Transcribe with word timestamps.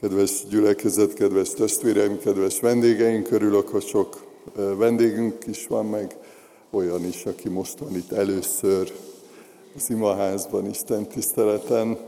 Kedves 0.00 0.44
gyülekezet, 0.48 1.14
kedves 1.14 1.50
testvéreim, 1.50 2.18
kedves 2.18 2.60
vendégeink, 2.60 3.30
örülök, 3.30 3.68
hogy 3.68 3.86
sok 3.86 4.26
vendégünk 4.76 5.46
is 5.46 5.66
van, 5.66 5.86
meg 5.86 6.16
olyan 6.70 7.04
is, 7.04 7.26
aki 7.26 7.48
most 7.48 7.78
van 7.78 7.96
itt 7.96 8.12
először 8.12 8.92
az 9.76 9.90
imaházban, 9.90 10.66
Isten 10.66 11.06
tiszteleten. 11.06 11.98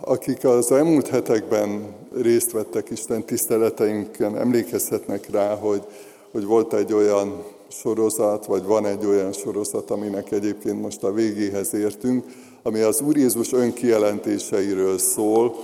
Akik 0.00 0.44
az 0.44 0.72
elmúlt 0.72 1.08
hetekben 1.08 1.94
részt 2.12 2.50
vettek 2.50 2.90
Isten 2.90 3.24
tiszteleteinken, 3.24 4.38
emlékezhetnek 4.38 5.30
rá, 5.30 5.54
hogy, 5.54 5.82
hogy 6.30 6.44
volt 6.44 6.72
egy 6.72 6.92
olyan 6.92 7.44
sorozat, 7.68 8.46
vagy 8.46 8.64
van 8.64 8.86
egy 8.86 9.06
olyan 9.06 9.32
sorozat, 9.32 9.90
aminek 9.90 10.30
egyébként 10.30 10.80
most 10.80 11.02
a 11.02 11.12
végéhez 11.12 11.74
értünk, 11.74 12.24
ami 12.68 12.80
az 12.80 13.00
Úr 13.00 13.16
Jézus 13.16 13.52
önkijelentéseiről 13.52 14.98
szól. 14.98 15.54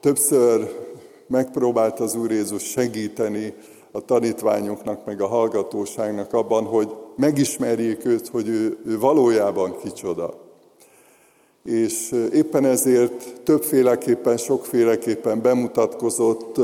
Többször 0.00 0.74
megpróbált 1.26 2.00
az 2.00 2.14
Úr 2.14 2.30
Jézus 2.30 2.62
segíteni 2.62 3.54
a 3.92 4.04
tanítványoknak, 4.04 5.04
meg 5.04 5.20
a 5.20 5.26
hallgatóságnak 5.26 6.32
abban, 6.32 6.64
hogy 6.64 6.88
megismerjék 7.16 8.04
őt, 8.04 8.28
hogy 8.28 8.48
ő, 8.48 8.78
ő 8.86 8.98
valójában 8.98 9.76
kicsoda. 9.82 10.34
És 11.64 12.14
éppen 12.32 12.64
ezért 12.64 13.40
többféleképpen, 13.42 14.36
sokféleképpen 14.36 15.42
bemutatkozott, 15.42 16.56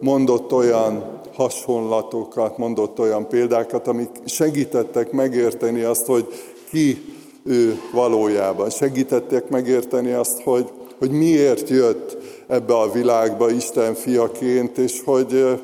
mondott 0.00 0.52
olyan 0.52 1.20
hasonlatokat, 1.34 2.58
mondott 2.58 2.98
olyan 2.98 3.28
példákat, 3.28 3.88
amik 3.88 4.10
segítettek 4.24 5.12
megérteni 5.12 5.82
azt, 5.82 6.06
hogy 6.06 6.26
ki 6.70 7.16
ő 7.48 7.80
valójában. 7.92 8.70
Segítettek 8.70 9.48
megérteni 9.48 10.12
azt, 10.12 10.40
hogy, 10.40 10.68
hogy 10.98 11.10
miért 11.10 11.68
jött 11.68 12.16
ebbe 12.46 12.74
a 12.74 12.92
világba 12.92 13.50
Isten 13.50 13.94
fiaként, 13.94 14.78
és 14.78 15.02
hogy, 15.04 15.60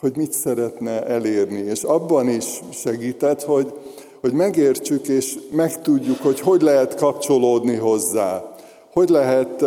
hogy 0.00 0.16
mit 0.16 0.32
szeretne 0.32 1.06
elérni. 1.06 1.58
És 1.58 1.82
abban 1.82 2.28
is 2.28 2.44
segített, 2.72 3.42
hogy, 3.42 3.72
hogy 4.20 4.32
megértsük 4.32 5.08
és 5.08 5.38
megtudjuk, 5.50 6.18
hogy 6.18 6.40
hogy 6.40 6.62
lehet 6.62 6.94
kapcsolódni 6.94 7.74
hozzá, 7.74 8.54
hogy 8.92 9.08
lehet 9.08 9.64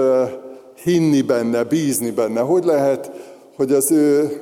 hinni 0.84 1.22
benne, 1.22 1.64
bízni 1.64 2.12
benne, 2.12 2.40
hogy 2.40 2.64
lehet, 2.64 3.12
hogy 3.56 3.72
az 3.72 3.92
ő 3.92 4.40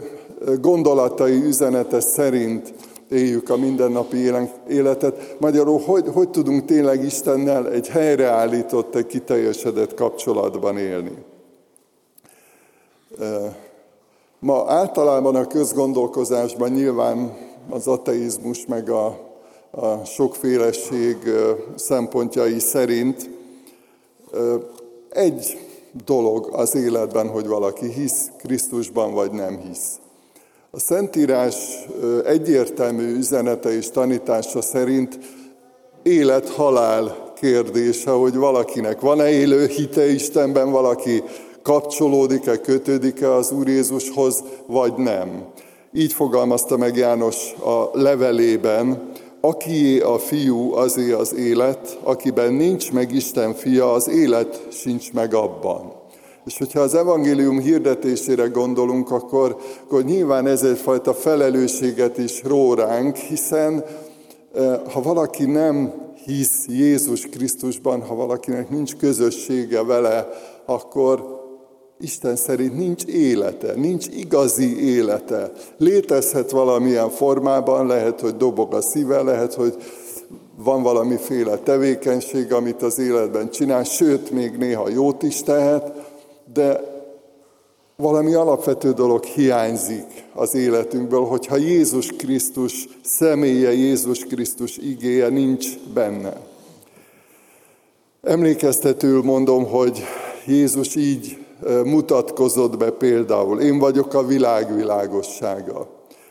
gondolatai 0.61 1.43
üzenete 1.43 1.99
szerint 1.99 2.73
éljük 3.09 3.49
a 3.49 3.57
mindennapi 3.57 4.31
életet. 4.69 5.35
Magyarul, 5.39 5.79
hogy, 5.79 6.05
hogy 6.13 6.29
tudunk 6.29 6.65
tényleg 6.65 7.03
Istennel 7.03 7.71
egy 7.71 7.87
helyreállított, 7.87 8.95
egy 8.95 9.05
kiteljesedett 9.05 9.93
kapcsolatban 9.93 10.77
élni. 10.77 11.11
Ma 14.39 14.63
általában 14.67 15.35
a 15.35 15.47
közgondolkozásban 15.47 16.69
nyilván 16.69 17.37
az 17.69 17.87
ateizmus 17.87 18.65
meg 18.65 18.89
a, 18.89 19.05
a 19.71 20.05
sokféleség 20.05 21.17
szempontjai 21.75 22.59
szerint 22.59 23.29
egy 25.09 25.57
dolog 26.05 26.49
az 26.51 26.75
életben, 26.75 27.29
hogy 27.29 27.47
valaki 27.47 27.91
hisz 27.91 28.31
Krisztusban, 28.37 29.13
vagy 29.13 29.31
nem 29.31 29.57
hisz. 29.57 29.99
A 30.71 30.79
Szentírás 30.79 31.55
egyértelmű 32.25 33.15
üzenete 33.15 33.75
és 33.75 33.89
tanítása 33.89 34.61
szerint 34.61 35.19
élet-halál 36.03 37.33
kérdése, 37.35 38.11
hogy 38.11 38.35
valakinek 38.35 38.99
van-e 38.99 39.29
élő 39.29 39.65
hite 39.67 40.11
Istenben, 40.11 40.71
valaki 40.71 41.23
kapcsolódik-e, 41.61 42.57
kötődik-e 42.57 43.33
az 43.33 43.51
Úr 43.51 43.67
Jézushoz, 43.67 44.43
vagy 44.65 44.93
nem. 44.93 45.45
Így 45.93 46.13
fogalmazta 46.13 46.77
meg 46.77 46.95
János 46.95 47.53
a 47.53 47.89
levelében, 47.93 49.11
akié 49.41 49.99
a 49.99 50.17
fiú, 50.17 50.73
azé 50.73 51.11
az 51.11 51.35
élet, 51.35 51.99
akiben 52.03 52.53
nincs 52.53 52.91
meg 52.91 53.11
Isten 53.11 53.53
fia, 53.53 53.91
az 53.91 54.07
élet 54.07 54.67
sincs 54.71 55.13
meg 55.13 55.33
abban. 55.33 55.96
És 56.47 56.57
hogyha 56.57 56.79
az 56.79 56.95
evangélium 56.95 57.59
hirdetésére 57.59 58.47
gondolunk, 58.47 59.11
akkor, 59.11 59.57
akkor 59.83 60.03
nyilván 60.03 60.47
ez 60.47 60.63
egyfajta 60.63 61.13
felelősséget 61.13 62.17
is 62.17 62.43
ró 62.43 62.73
ránk, 62.73 63.15
hiszen 63.15 63.83
eh, 64.53 64.79
ha 64.91 65.01
valaki 65.01 65.45
nem 65.45 65.93
hisz 66.25 66.65
Jézus 66.67 67.25
Krisztusban, 67.25 68.01
ha 68.01 68.15
valakinek 68.15 68.69
nincs 68.69 68.95
közössége 68.95 69.83
vele, 69.83 70.27
akkor 70.65 71.45
Isten 71.99 72.35
szerint 72.35 72.77
nincs 72.77 73.05
élete, 73.05 73.73
nincs 73.75 74.07
igazi 74.07 74.85
élete. 74.85 75.51
Létezhet 75.77 76.51
valamilyen 76.51 77.09
formában, 77.09 77.87
lehet, 77.87 78.19
hogy 78.19 78.35
dobog 78.35 78.73
a 78.73 78.81
szíve, 78.81 79.21
lehet, 79.21 79.53
hogy 79.53 79.75
van 80.55 80.83
valamiféle 80.83 81.57
tevékenység, 81.57 82.53
amit 82.53 82.81
az 82.81 82.99
életben 82.99 83.49
csinál, 83.49 83.83
sőt, 83.83 84.31
még 84.31 84.57
néha 84.57 84.89
jót 84.89 85.23
is 85.23 85.43
tehet, 85.43 86.06
de 86.57 86.95
valami 87.95 88.33
alapvető 88.33 88.91
dolog 88.91 89.23
hiányzik 89.23 90.23
az 90.33 90.55
életünkből, 90.55 91.25
hogyha 91.25 91.55
Jézus 91.55 92.07
Krisztus 92.07 92.87
személye, 93.03 93.73
Jézus 93.73 94.19
Krisztus 94.19 94.77
igéje 94.77 95.27
nincs 95.27 95.67
benne. 95.93 96.37
Emlékeztetül 98.23 99.23
mondom, 99.23 99.65
hogy 99.65 100.03
Jézus 100.45 100.95
így 100.95 101.37
mutatkozott 101.83 102.77
be 102.77 102.91
például. 102.91 103.61
Én 103.61 103.79
vagyok 103.79 104.13
a 104.13 104.25
világ 104.25 104.75
világossága. 104.75 105.87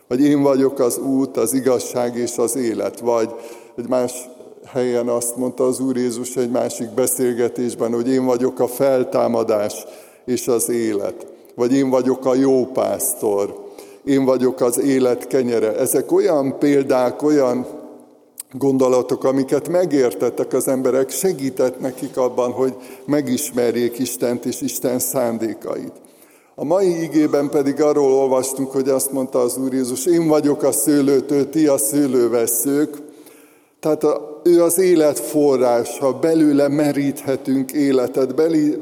Vagy 0.09 0.20
én 0.20 0.42
vagyok 0.42 0.78
az 0.78 0.98
út, 0.98 1.36
az 1.36 1.53
igazság 1.53 2.16
és 2.16 2.38
az 2.38 2.56
élet. 2.56 3.00
Vagy 3.00 3.34
egy 3.76 3.88
más 3.88 4.12
helyen 4.66 5.09
azt 5.09 5.36
mondta 5.36 5.66
az 5.66 5.81
Úr 5.81 5.97
Jézus 5.97 6.36
egy 6.36 6.50
másik 6.50 6.91
beszélgetésben, 6.91 7.92
hogy 7.92 8.09
én 8.09 8.25
vagyok 8.25 8.60
a 8.60 8.69
feltámadás 8.69 9.84
és 10.26 10.48
az 10.48 10.69
élet. 10.69 11.26
Vagy 11.54 11.72
én 11.72 11.91
vagyok 11.91 12.26
a 12.26 12.34
jó 12.34 12.66
pásztor, 12.66 13.64
én 14.04 14.25
vagyok 14.25 14.60
az 14.60 14.81
élet 14.81 15.26
kenyere. 15.26 15.76
Ezek 15.76 16.12
olyan 16.12 16.59
példák, 16.59 17.22
olyan 17.22 17.66
gondolatok, 18.53 19.25
amiket 19.25 19.69
megértettek 19.69 20.53
az 20.53 20.69
emberek, 20.69 21.10
segített 21.10 21.81
nekik 21.81 22.16
abban, 22.16 22.53
hogy 22.53 22.75
megismerjék 23.06 23.98
Istent 23.98 24.44
és 24.44 24.60
Isten 24.60 24.98
szándékait. 24.98 25.92
A 26.54 26.65
mai 26.65 27.03
igében 27.03 27.48
pedig 27.48 27.82
arról 27.82 28.12
olvastunk, 28.12 28.70
hogy 28.70 28.88
azt 28.88 29.12
mondta 29.12 29.38
az 29.38 29.56
Úr 29.56 29.72
Jézus, 29.72 30.06
én 30.06 30.28
vagyok 30.28 30.62
a 30.62 30.72
szőlőtő, 30.72 31.44
ti 31.44 31.66
a 31.66 31.78
szőlőveszők. 31.78 33.06
Tehát 33.86 34.04
a, 34.04 34.41
ő 34.42 34.62
az 34.62 34.78
élet 34.78 35.19
forrása, 35.19 36.12
belőle 36.12 36.69
meríthetünk 36.69 37.72
életet, 37.72 38.34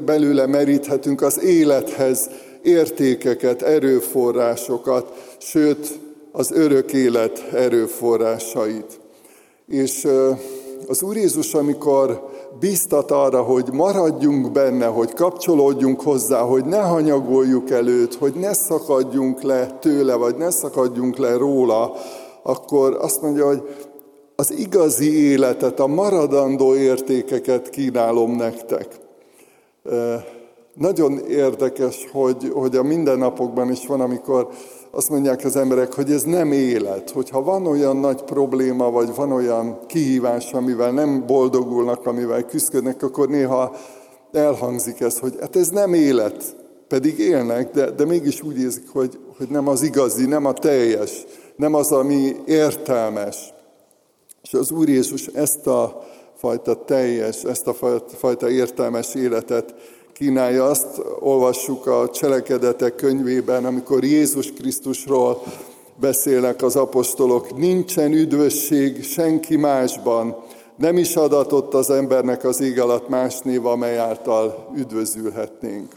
belőle 0.05 0.45
meríthetünk 0.45 1.21
az 1.21 1.43
élethez 1.43 2.29
értékeket, 2.61 3.61
erőforrásokat, 3.61 5.35
sőt 5.37 5.99
az 6.31 6.51
örök 6.51 6.93
élet 6.93 7.47
erőforrásait. 7.53 8.99
És 9.67 10.07
az 10.87 11.03
Úr 11.03 11.15
Jézus, 11.15 11.53
amikor 11.53 12.29
biztat 12.59 13.11
arra, 13.11 13.41
hogy 13.41 13.65
maradjunk 13.71 14.51
benne, 14.51 14.85
hogy 14.85 15.13
kapcsolódjunk 15.13 16.01
hozzá, 16.01 16.41
hogy 16.41 16.65
ne 16.65 16.81
hanyagoljuk 16.81 17.69
előtt, 17.69 18.15
hogy 18.15 18.33
ne 18.33 18.53
szakadjunk 18.53 19.41
le 19.41 19.77
tőle, 19.81 20.15
vagy 20.15 20.35
ne 20.35 20.49
szakadjunk 20.49 21.17
le 21.17 21.37
róla, 21.37 21.93
akkor 22.43 22.97
azt 23.01 23.21
mondja, 23.21 23.45
hogy 23.45 23.61
az 24.35 24.53
igazi 24.57 25.29
életet, 25.29 25.79
a 25.79 25.87
maradandó 25.87 26.75
értékeket 26.75 27.69
kínálom 27.69 28.35
nektek. 28.35 28.87
Nagyon 30.73 31.19
érdekes, 31.29 32.07
hogy, 32.11 32.51
hogy 32.53 32.75
a 32.75 32.83
mindennapokban 32.83 33.71
is 33.71 33.87
van, 33.87 34.01
amikor 34.01 34.47
azt 34.91 35.09
mondják 35.09 35.45
az 35.45 35.55
emberek, 35.55 35.93
hogy 35.93 36.11
ez 36.11 36.23
nem 36.23 36.51
élet. 36.51 37.09
Hogyha 37.09 37.43
van 37.43 37.67
olyan 37.67 37.97
nagy 37.97 38.21
probléma, 38.21 38.91
vagy 38.91 39.15
van 39.15 39.31
olyan 39.31 39.79
kihívás, 39.87 40.53
amivel 40.53 40.91
nem 40.91 41.25
boldogulnak, 41.25 42.05
amivel 42.05 42.45
küzdködnek, 42.45 43.03
akkor 43.03 43.27
néha 43.27 43.75
elhangzik 44.31 44.99
ez, 44.99 45.19
hogy 45.19 45.35
hát 45.39 45.55
ez 45.55 45.69
nem 45.69 45.93
élet, 45.93 46.55
pedig 46.87 47.19
élnek, 47.19 47.71
de, 47.71 47.91
de 47.91 48.05
mégis 48.05 48.41
úgy 48.41 48.59
érzik, 48.59 48.89
hogy, 48.89 49.19
hogy 49.37 49.47
nem 49.49 49.67
az 49.67 49.81
igazi, 49.81 50.25
nem 50.25 50.45
a 50.45 50.53
teljes, 50.53 51.25
nem 51.55 51.73
az, 51.73 51.91
ami 51.91 52.35
értelmes. 52.45 53.53
És 54.45 54.53
az 54.53 54.71
Úr 54.71 54.89
Jézus 54.89 55.27
ezt 55.27 55.67
a 55.67 56.05
fajta 56.35 56.85
teljes, 56.85 57.43
ezt 57.43 57.67
a 57.67 57.73
fajta 58.17 58.49
értelmes 58.49 59.15
életet 59.15 59.75
kínálja. 60.13 60.65
Azt 60.65 61.01
olvassuk 61.19 61.87
a 61.87 62.09
cselekedetek 62.09 62.95
könyvében, 62.95 63.65
amikor 63.65 64.03
Jézus 64.03 64.51
Krisztusról 64.51 65.43
beszélnek 65.99 66.63
az 66.63 66.75
apostolok, 66.75 67.57
nincsen 67.57 68.13
üdvösség 68.13 69.03
senki 69.03 69.55
másban, 69.55 70.35
nem 70.77 70.97
is 70.97 71.15
adatott 71.15 71.73
az 71.73 71.89
embernek 71.89 72.43
az 72.43 72.61
ég 72.61 72.79
alatt 72.79 73.09
más 73.09 73.39
név, 73.39 73.65
amely 73.65 73.97
által 73.97 74.71
üdvözülhetnénk. 74.75 75.93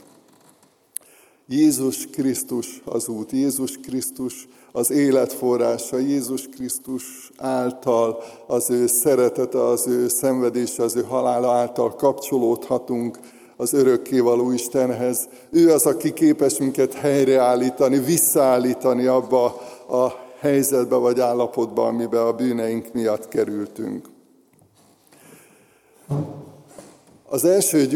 Jézus 1.51 2.07
Krisztus 2.07 2.83
az 2.85 3.09
út, 3.09 3.33
Jézus 3.33 3.79
Krisztus 3.79 4.49
az 4.73 4.91
életforrása, 4.91 5.99
Jézus 5.99 6.49
Krisztus 6.49 7.31
által, 7.37 8.23
az 8.47 8.71
ő 8.71 8.87
szeretete, 8.87 9.65
az 9.65 9.87
ő 9.87 10.09
szenvedése, 10.09 10.83
az 10.83 10.97
ő 10.97 11.03
halála 11.03 11.53
által 11.53 11.95
kapcsolódhatunk 11.95 13.19
az 13.57 13.73
örökkévaló 13.73 14.51
Istenhez. 14.51 15.29
Ő 15.51 15.73
az, 15.73 15.87
aki 15.87 16.13
képes 16.13 16.59
minket 16.59 16.95
helyreállítani, 16.95 17.99
visszaállítani 17.99 19.07
abba 19.07 19.45
a 19.89 20.13
helyzetbe 20.39 20.97
vagy 20.97 21.21
állapotba, 21.21 21.87
amiben 21.87 22.27
a 22.27 22.33
bűneink 22.33 22.93
miatt 22.93 23.29
kerültünk. 23.29 24.07
Az 27.29 27.45
első 27.45 27.87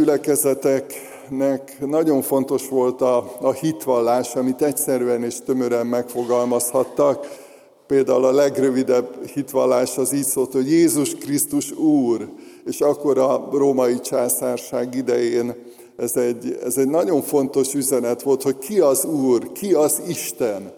gyülekezeteknek 1.33 1.89
nagyon 1.89 2.23
fontos 2.23 2.69
volt 2.69 3.01
a, 3.01 3.37
a 3.41 3.53
hitvallás, 3.53 4.35
amit 4.35 4.63
egyszerűen 4.63 5.23
és 5.23 5.41
tömören 5.45 5.87
megfogalmazhattak. 5.87 7.41
Például 7.87 8.25
a 8.25 8.33
legrövidebb 8.33 9.27
hitvallás 9.27 9.99
az 9.99 10.13
így 10.13 10.25
szólt, 10.25 10.53
hogy 10.53 10.71
Jézus 10.71 11.15
Krisztus 11.15 11.71
Úr, 11.71 12.29
és 12.65 12.81
akkor 12.81 13.19
a 13.19 13.49
római 13.53 14.01
császárság 14.01 14.95
idején 14.95 15.55
ez 15.97 16.17
egy, 16.17 16.59
ez 16.65 16.77
egy 16.77 16.89
nagyon 16.89 17.23
fontos 17.23 17.75
üzenet 17.75 18.23
volt, 18.23 18.43
hogy 18.43 18.59
ki 18.59 18.81
az 18.81 19.05
Úr, 19.05 19.53
ki 19.53 19.73
az 19.73 20.03
Isten. 20.07 20.73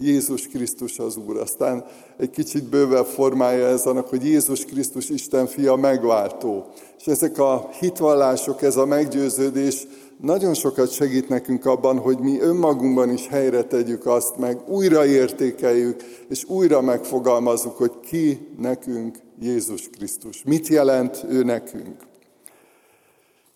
Jézus 0.00 0.48
Krisztus 0.48 0.98
az 0.98 1.16
Úr. 1.16 1.36
Aztán 1.36 1.84
egy 2.16 2.30
kicsit 2.30 2.64
bővebb 2.64 3.06
formája 3.06 3.66
ez 3.66 3.86
annak, 3.86 4.08
hogy 4.08 4.24
Jézus 4.24 4.64
Krisztus 4.64 5.08
Isten 5.08 5.46
fia 5.46 5.76
megváltó. 5.76 6.66
És 6.98 7.06
ezek 7.06 7.38
a 7.38 7.68
hitvallások, 7.78 8.62
ez 8.62 8.76
a 8.76 8.86
meggyőződés 8.86 9.86
nagyon 10.20 10.54
sokat 10.54 10.92
segít 10.92 11.28
nekünk 11.28 11.66
abban, 11.66 11.98
hogy 11.98 12.18
mi 12.18 12.40
önmagunkban 12.40 13.10
is 13.10 13.28
helyre 13.28 13.62
tegyük 13.62 14.06
azt, 14.06 14.36
meg 14.36 14.68
újra 14.68 15.06
értékeljük, 15.06 16.02
és 16.28 16.44
újra 16.44 16.80
megfogalmazzuk, 16.80 17.76
hogy 17.76 17.92
ki 18.00 18.48
nekünk 18.58 19.18
Jézus 19.40 19.88
Krisztus. 19.88 20.42
Mit 20.44 20.68
jelent 20.68 21.24
ő 21.28 21.42
nekünk? 21.42 21.96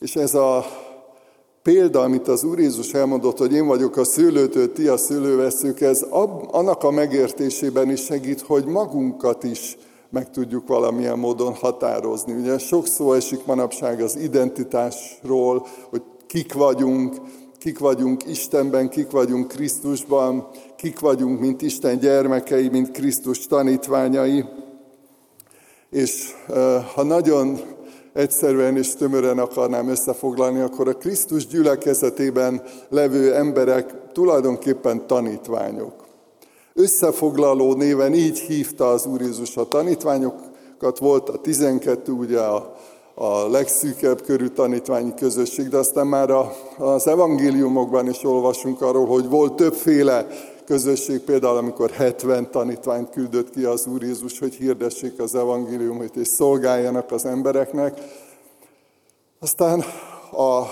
És 0.00 0.16
ez 0.16 0.34
a 0.34 0.64
példa, 1.64 2.02
amit 2.02 2.28
az 2.28 2.44
Úr 2.44 2.58
Jézus 2.58 2.94
elmondott, 2.94 3.38
hogy 3.38 3.52
én 3.52 3.66
vagyok 3.66 3.96
a 3.96 4.04
szőlőtő, 4.04 4.66
ti 4.66 4.86
a 4.86 4.96
szőlőveszők, 4.96 5.80
ez 5.80 6.06
annak 6.50 6.82
a 6.82 6.90
megértésében 6.90 7.90
is 7.90 8.04
segít, 8.04 8.40
hogy 8.40 8.64
magunkat 8.64 9.44
is 9.44 9.76
meg 10.10 10.30
tudjuk 10.30 10.68
valamilyen 10.68 11.18
módon 11.18 11.54
határozni. 11.54 12.32
Ugye 12.32 12.58
sok 12.58 12.86
szó 12.86 13.12
esik 13.12 13.44
manapság 13.46 14.00
az 14.00 14.16
identitásról, 14.16 15.66
hogy 15.90 16.02
kik 16.26 16.52
vagyunk, 16.52 17.14
kik 17.58 17.78
vagyunk 17.78 18.26
Istenben, 18.26 18.88
kik 18.88 19.10
vagyunk 19.10 19.48
Krisztusban, 19.48 20.48
kik 20.76 20.98
vagyunk, 20.98 21.40
mint 21.40 21.62
Isten 21.62 21.98
gyermekei, 21.98 22.68
mint 22.68 22.90
Krisztus 22.90 23.46
tanítványai. 23.46 24.44
És 25.90 26.34
ha 26.94 27.02
nagyon 27.02 27.60
egyszerűen 28.14 28.76
és 28.76 28.94
tömören 28.94 29.38
akarnám 29.38 29.88
összefoglalni, 29.88 30.60
akkor 30.60 30.88
a 30.88 30.96
Krisztus 30.96 31.46
gyülekezetében 31.46 32.62
levő 32.88 33.34
emberek 33.34 33.94
tulajdonképpen 34.12 35.06
tanítványok. 35.06 35.92
Összefoglaló 36.74 37.74
néven 37.74 38.14
így 38.14 38.38
hívta 38.38 38.88
az 38.88 39.06
Úr 39.06 39.20
Jézus 39.20 39.56
a 39.56 39.68
tanítványokat, 39.68 40.98
volt 40.98 41.28
a 41.28 41.36
12, 41.36 42.12
ugye 42.12 42.40
a, 42.40 42.76
a 43.14 43.48
legszűkebb 43.48 44.22
körű 44.22 44.46
tanítványi 44.46 45.14
közösség, 45.14 45.68
de 45.68 45.76
aztán 45.76 46.06
már 46.06 46.30
a, 46.30 46.52
az 46.78 47.06
evangéliumokban 47.06 48.08
is 48.08 48.24
olvasunk 48.24 48.82
arról, 48.82 49.06
hogy 49.06 49.28
volt 49.28 49.54
többféle 49.54 50.26
közösség, 50.64 51.20
például 51.20 51.56
amikor 51.56 51.90
70 51.90 52.50
tanítványt 52.50 53.10
küldött 53.10 53.50
ki 53.50 53.64
az 53.64 53.86
Úr 53.86 54.02
Jézus, 54.02 54.38
hogy 54.38 54.54
hirdessék 54.54 55.20
az 55.20 55.34
evangéliumot 55.34 56.16
és 56.16 56.28
szolgáljanak 56.28 57.12
az 57.12 57.24
embereknek. 57.24 58.00
Aztán 59.38 59.84
a 60.32 60.62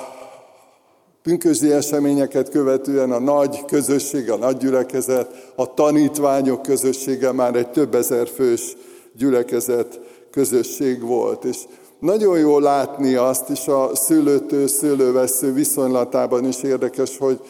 pünkösdi 1.22 1.72
eseményeket 1.72 2.48
követően 2.48 3.12
a 3.12 3.18
nagy 3.18 3.64
közösség, 3.64 4.30
a 4.30 4.36
nagy 4.36 4.56
gyülekezet, 4.56 5.52
a 5.56 5.74
tanítványok 5.74 6.62
közössége 6.62 7.32
már 7.32 7.54
egy 7.54 7.70
több 7.70 7.94
ezer 7.94 8.28
fős 8.28 8.76
gyülekezet 9.16 10.00
közösség 10.30 11.02
volt. 11.02 11.44
És 11.44 11.56
nagyon 11.98 12.38
jó 12.38 12.58
látni 12.58 13.14
azt 13.14 13.48
is 13.48 13.68
a 13.68 13.90
szülőtő, 13.94 14.66
szőlővesző 14.66 15.52
viszonylatában 15.52 16.46
is 16.46 16.62
érdekes, 16.62 17.18
hogy, 17.18 17.40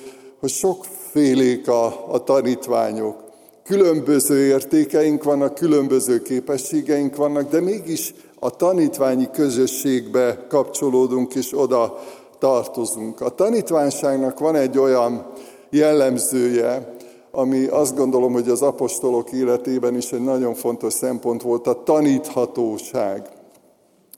hogy 0.42 0.50
sok 0.50 0.84
félék 1.10 1.68
a, 1.68 2.12
a 2.12 2.24
tanítványok. 2.24 3.16
Különböző 3.64 4.44
értékeink 4.46 5.24
vannak, 5.24 5.54
különböző 5.54 6.22
képességeink 6.22 7.16
vannak, 7.16 7.50
de 7.50 7.60
mégis 7.60 8.14
a 8.38 8.50
tanítványi 8.50 9.28
közösségbe 9.32 10.46
kapcsolódunk 10.48 11.34
és 11.34 11.58
oda 11.58 11.98
tartozunk. 12.38 13.20
A 13.20 13.28
tanítványságnak 13.28 14.38
van 14.38 14.54
egy 14.54 14.78
olyan 14.78 15.26
jellemzője, 15.70 16.96
ami 17.30 17.66
azt 17.66 17.96
gondolom, 17.96 18.32
hogy 18.32 18.48
az 18.48 18.62
apostolok 18.62 19.32
életében 19.32 19.96
is 19.96 20.12
egy 20.12 20.24
nagyon 20.24 20.54
fontos 20.54 20.92
szempont 20.92 21.42
volt, 21.42 21.66
a 21.66 21.82
taníthatóság. 21.82 23.28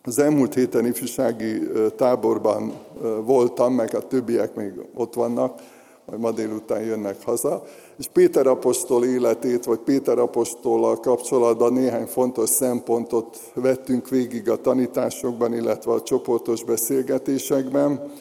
Az 0.02 0.18
elmúlt 0.18 0.54
héten 0.54 0.86
ifjúsági 0.86 1.68
táborban 1.96 2.72
voltam, 3.24 3.74
meg 3.74 3.94
a 3.94 4.06
többiek 4.06 4.54
még 4.54 4.72
ott 4.94 5.14
vannak, 5.14 5.60
majd 6.06 6.20
ma 6.20 6.30
délután 6.30 6.82
jönnek 6.82 7.24
haza, 7.24 7.64
és 7.98 8.06
Péter 8.12 8.46
apostol 8.46 9.04
életét, 9.04 9.64
vagy 9.64 9.78
Péter 9.78 10.18
apostollal 10.18 11.00
kapcsolatban 11.00 11.72
néhány 11.72 12.06
fontos 12.06 12.48
szempontot 12.48 13.38
vettünk 13.54 14.08
végig 14.08 14.50
a 14.50 14.60
tanításokban, 14.60 15.54
illetve 15.54 15.92
a 15.92 16.02
csoportos 16.02 16.64
beszélgetésekben, 16.64 18.12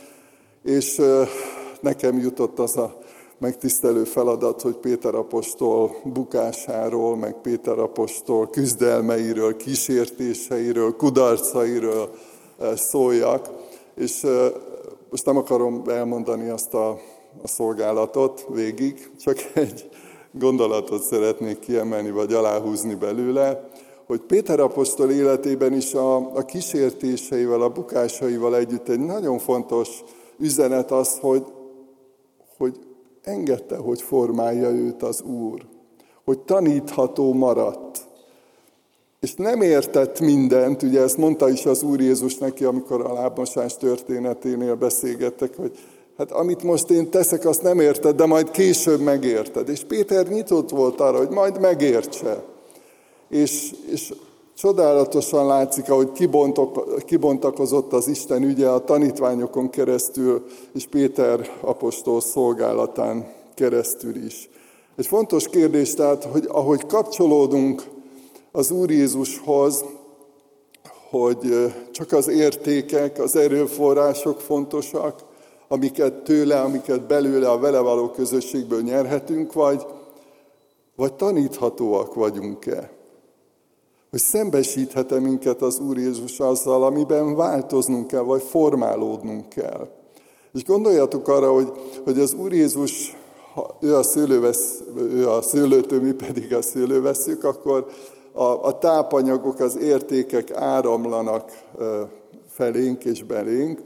és 0.63 1.01
nekem 1.80 2.19
jutott 2.19 2.59
az 2.59 2.77
a 2.77 3.01
megtisztelő 3.38 4.03
feladat, 4.03 4.62
hogy 4.62 4.75
Péter 4.75 5.15
apostol 5.15 5.95
bukásáról, 6.03 7.15
meg 7.18 7.36
Péter 7.41 7.79
apostol 7.79 8.50
küzdelmeiről, 8.50 9.56
kísértéseiről, 9.56 10.95
kudarcairól 10.95 12.09
szóljak, 12.75 13.50
és 13.95 14.25
most 15.09 15.25
nem 15.25 15.38
akarom 15.38 15.81
elmondani 15.88 16.50
azt 16.50 16.74
a 16.74 17.00
a 17.43 17.47
szolgálatot 17.47 18.45
végig, 18.53 19.09
csak 19.19 19.38
egy 19.53 19.89
gondolatot 20.31 21.03
szeretnék 21.03 21.59
kiemelni, 21.59 22.12
vagy 22.12 22.33
aláhúzni 22.33 22.95
belőle, 22.95 23.69
hogy 24.05 24.19
Péter 24.19 24.59
apostol 24.59 25.12
életében 25.12 25.73
is 25.73 25.93
a, 25.93 26.15
a 26.15 26.45
kísértéseivel, 26.45 27.62
a 27.62 27.69
bukásaival 27.69 28.55
együtt 28.57 28.89
egy 28.89 29.00
nagyon 29.00 29.38
fontos 29.38 30.03
üzenet 30.39 30.91
az, 30.91 31.17
hogy, 31.19 31.45
hogy 32.57 32.79
engedte, 33.23 33.77
hogy 33.77 34.01
formálja 34.01 34.69
őt 34.69 35.03
az 35.03 35.21
Úr, 35.21 35.65
hogy 36.23 36.39
tanítható 36.39 37.33
maradt. 37.33 38.00
És 39.19 39.33
nem 39.33 39.62
értett 39.62 40.19
mindent, 40.19 40.83
ugye 40.83 41.01
ezt 41.01 41.17
mondta 41.17 41.50
is 41.50 41.65
az 41.65 41.83
Úr 41.83 42.01
Jézus 42.01 42.38
neki, 42.38 42.63
amikor 42.63 43.01
a 43.01 43.13
lábmosás 43.13 43.77
történeténél 43.77 44.75
beszélgettek, 44.75 45.55
hogy 45.55 45.77
Hát 46.17 46.32
amit 46.32 46.63
most 46.63 46.89
én 46.89 47.10
teszek, 47.10 47.46
azt 47.46 47.62
nem 47.62 47.79
érted, 47.79 48.15
de 48.15 48.25
majd 48.25 48.51
később 48.51 49.00
megérted. 49.00 49.70
És 49.70 49.84
Péter 49.84 50.27
nyitott 50.27 50.70
volt 50.70 51.00
arra, 51.00 51.17
hogy 51.17 51.29
majd 51.29 51.60
megértse. 51.60 52.43
És, 53.29 53.72
és 53.91 54.13
csodálatosan 54.58 55.48
látszik, 55.48 55.89
ahogy 55.89 56.12
kibontok, 56.12 57.03
kibontakozott 57.05 57.93
az 57.93 58.08
Isten 58.08 58.43
ügye 58.43 58.67
a 58.67 58.84
tanítványokon 58.84 59.70
keresztül, 59.70 60.46
és 60.74 60.88
Péter 60.88 61.50
apostol 61.62 62.22
szolgálatán 62.22 63.32
keresztül 63.55 64.15
is. 64.15 64.50
Egy 64.96 65.08
fontos 65.08 65.48
kérdés 65.48 65.93
tehát, 65.93 66.24
hogy 66.24 66.46
ahogy 66.48 66.86
kapcsolódunk 66.86 67.84
az 68.51 68.72
Úr 68.72 68.91
Jézushoz, 68.91 69.84
hogy 71.10 71.74
csak 71.91 72.12
az 72.12 72.27
értékek, 72.27 73.20
az 73.20 73.36
erőforrások 73.36 74.39
fontosak, 74.39 75.24
amiket 75.74 76.13
tőle, 76.13 76.62
amiket 76.62 77.08
belőle 77.08 77.50
a 77.50 77.60
vele 77.60 77.80
való 77.80 78.10
közösségből 78.10 78.82
nyerhetünk, 78.82 79.53
vagy, 79.53 79.86
vagy 80.96 81.13
taníthatóak 81.13 82.13
vagyunk-e? 82.13 82.92
Hogy 84.10 84.20
szembesíthet-e 84.20 85.20
minket 85.20 85.62
az 85.62 85.80
Úr 85.80 85.98
Jézus 85.98 86.39
azzal, 86.39 86.84
amiben 86.84 87.36
változnunk 87.36 88.08
kell, 88.08 88.22
vagy 88.22 88.42
formálódnunk 88.42 89.50
kell. 89.50 89.88
És 90.53 90.63
gondoljatok 90.63 91.27
arra, 91.27 91.53
hogy, 91.53 91.72
hogy 92.03 92.20
az 92.20 92.34
Úr 92.34 92.53
Jézus, 92.53 93.18
ha 93.53 93.77
ő 93.80 93.96
a, 93.96 94.03
szőlővesz, 94.03 94.84
ő 94.98 95.30
a 95.30 95.42
szőlőtő, 95.42 96.01
mi 96.01 96.12
pedig 96.12 96.53
a 96.53 96.62
szőlőveszük, 96.62 97.44
akkor 97.44 97.88
a, 98.32 98.44
a 98.44 98.77
tápanyagok, 98.77 99.60
az 99.60 99.77
értékek 99.77 100.51
áramlanak 100.51 101.51
felénk 102.48 103.06
és 103.06 103.24
belénk, 103.24 103.82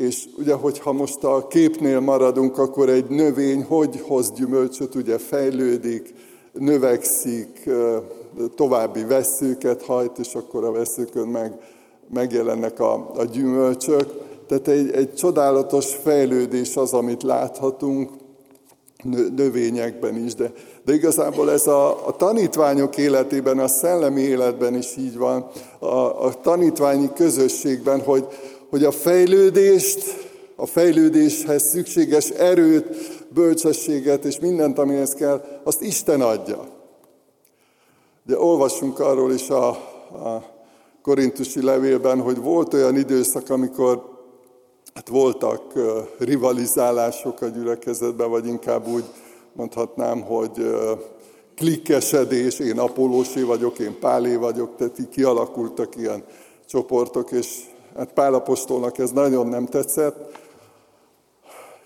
És 0.00 0.28
ugye, 0.38 0.54
hogyha 0.54 0.92
most 0.92 1.24
a 1.24 1.46
képnél 1.46 2.00
maradunk, 2.00 2.58
akkor 2.58 2.88
egy 2.88 3.08
növény 3.08 3.62
hogy 3.62 4.00
hoz 4.06 4.32
gyümölcsöt, 4.32 4.94
ugye 4.94 5.18
fejlődik, 5.18 6.14
növekszik, 6.52 7.70
további 8.54 9.04
veszőket 9.04 9.82
hajt, 9.82 10.18
és 10.18 10.34
akkor 10.34 10.64
a 10.64 10.72
veszőkön 10.72 11.28
meg, 11.28 11.52
megjelennek 12.14 12.80
a, 12.80 13.10
a 13.16 13.24
gyümölcsök. 13.24 14.06
Tehát 14.46 14.68
egy, 14.68 14.90
egy 14.90 15.14
csodálatos 15.14 15.94
fejlődés 15.94 16.76
az, 16.76 16.92
amit 16.92 17.22
láthatunk 17.22 18.10
növényekben 19.36 20.24
is, 20.24 20.34
de, 20.34 20.52
de 20.84 20.94
igazából 20.94 21.50
ez 21.50 21.66
a, 21.66 22.06
a 22.06 22.16
tanítványok 22.16 22.96
életében, 22.96 23.58
a 23.58 23.68
szellemi 23.68 24.20
életben 24.20 24.74
is 24.74 24.96
így 24.96 25.16
van, 25.16 25.46
a, 25.78 26.24
a 26.24 26.32
tanítványi 26.42 27.08
közösségben, 27.14 28.00
hogy, 28.00 28.26
hogy 28.70 28.84
a 28.84 28.90
fejlődést, 28.90 30.28
a 30.56 30.66
fejlődéshez 30.66 31.62
szükséges 31.62 32.28
erőt, 32.28 32.86
bölcsességet 33.28 34.24
és 34.24 34.38
mindent, 34.38 34.78
amihez 34.78 35.14
kell, 35.14 35.60
azt 35.64 35.82
Isten 35.82 36.20
adja. 36.20 36.68
Ugye 38.26 38.38
olvassunk 38.38 38.98
arról 38.98 39.32
is 39.32 39.48
a, 39.48 39.68
a 39.68 40.44
korintusi 41.02 41.62
levélben, 41.62 42.20
hogy 42.20 42.36
volt 42.36 42.74
olyan 42.74 42.96
időszak, 42.96 43.50
amikor 43.50 44.18
hát 44.94 45.08
voltak 45.08 45.62
rivalizálások 46.18 47.40
a 47.40 47.46
gyülekezetben, 47.46 48.30
vagy 48.30 48.46
inkább 48.46 48.86
úgy 48.86 49.04
mondhatnám, 49.52 50.20
hogy 50.20 50.74
klikkesedés, 51.56 52.58
én 52.58 52.78
Apolósé 52.78 53.42
vagyok, 53.42 53.78
én 53.78 53.98
Pálé 54.00 54.34
vagyok, 54.34 54.76
tehát 54.76 54.98
így 54.98 55.08
kialakultak 55.08 55.96
ilyen 55.96 56.24
csoportok, 56.66 57.30
és 57.30 57.69
hát 57.96 58.12
Pálapostolnak 58.12 58.98
ez 58.98 59.10
nagyon 59.10 59.46
nem 59.46 59.66
tetszett, 59.66 60.38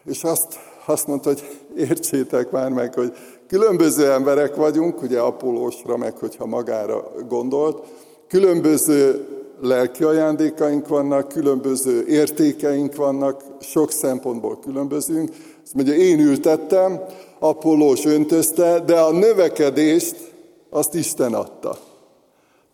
és 0.05 0.25
azt, 0.25 0.59
azt 0.87 1.07
mondta, 1.07 1.29
hogy 1.29 1.61
értsétek 1.77 2.51
már 2.51 2.71
meg, 2.71 2.95
hogy 2.95 3.13
különböző 3.49 4.11
emberek 4.11 4.55
vagyunk, 4.55 5.03
ugye 5.03 5.21
Apolósra, 5.21 5.97
meg 5.97 6.17
hogyha 6.17 6.47
magára 6.47 7.13
gondolt, 7.29 7.87
különböző 8.29 9.27
lelki 9.61 10.05
ajándékaink 10.05 10.89
vannak, 10.89 11.29
különböző 11.29 12.07
értékeink 12.07 12.95
vannak, 12.95 13.43
sok 13.61 13.91
szempontból 13.91 14.59
különbözünk. 14.59 15.31
Azt 15.65 15.75
mondja, 15.75 15.95
én 15.95 16.21
ültettem, 16.21 17.01
Apollós 17.39 18.05
öntözte, 18.05 18.81
de 18.81 19.01
a 19.01 19.13
növekedést 19.13 20.33
azt 20.71 20.95
Isten 20.95 21.35
adta. 21.35 21.79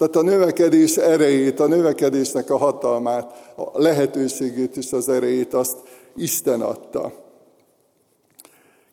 Tehát 0.01 0.17
a 0.17 0.23
növekedés 0.23 0.97
erejét, 0.97 1.61
a 1.61 1.67
növekedésnek 1.67 2.51
a 2.51 2.57
hatalmát, 2.57 3.53
a 3.57 3.81
lehetőségét 3.81 4.77
és 4.77 4.93
az 4.93 5.09
erejét 5.09 5.55
azt 5.55 5.77
Isten 6.17 6.61
adta. 6.61 7.13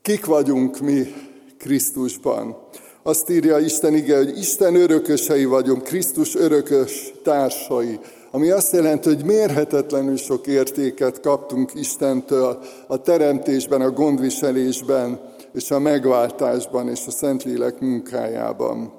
Kik 0.01 0.25
vagyunk 0.25 0.79
mi 0.79 1.13
Krisztusban? 1.57 2.57
Azt 3.03 3.29
írja 3.29 3.57
Isten 3.59 3.93
ige, 3.93 4.17
hogy 4.17 4.37
Isten 4.37 4.75
örökösei 4.75 5.45
vagyunk, 5.45 5.83
Krisztus 5.83 6.35
örökös 6.35 7.13
társai. 7.23 7.99
Ami 8.31 8.49
azt 8.49 8.73
jelenti, 8.73 9.07
hogy 9.07 9.25
mérhetetlenül 9.25 10.17
sok 10.17 10.47
értéket 10.47 11.19
kaptunk 11.19 11.71
Istentől 11.73 12.59
a 12.87 13.01
teremtésben, 13.01 13.81
a 13.81 13.91
gondviselésben, 13.91 15.19
és 15.53 15.71
a 15.71 15.79
megváltásban, 15.79 16.89
és 16.89 17.07
a 17.07 17.11
Szentlélek 17.11 17.79
munkájában. 17.79 18.96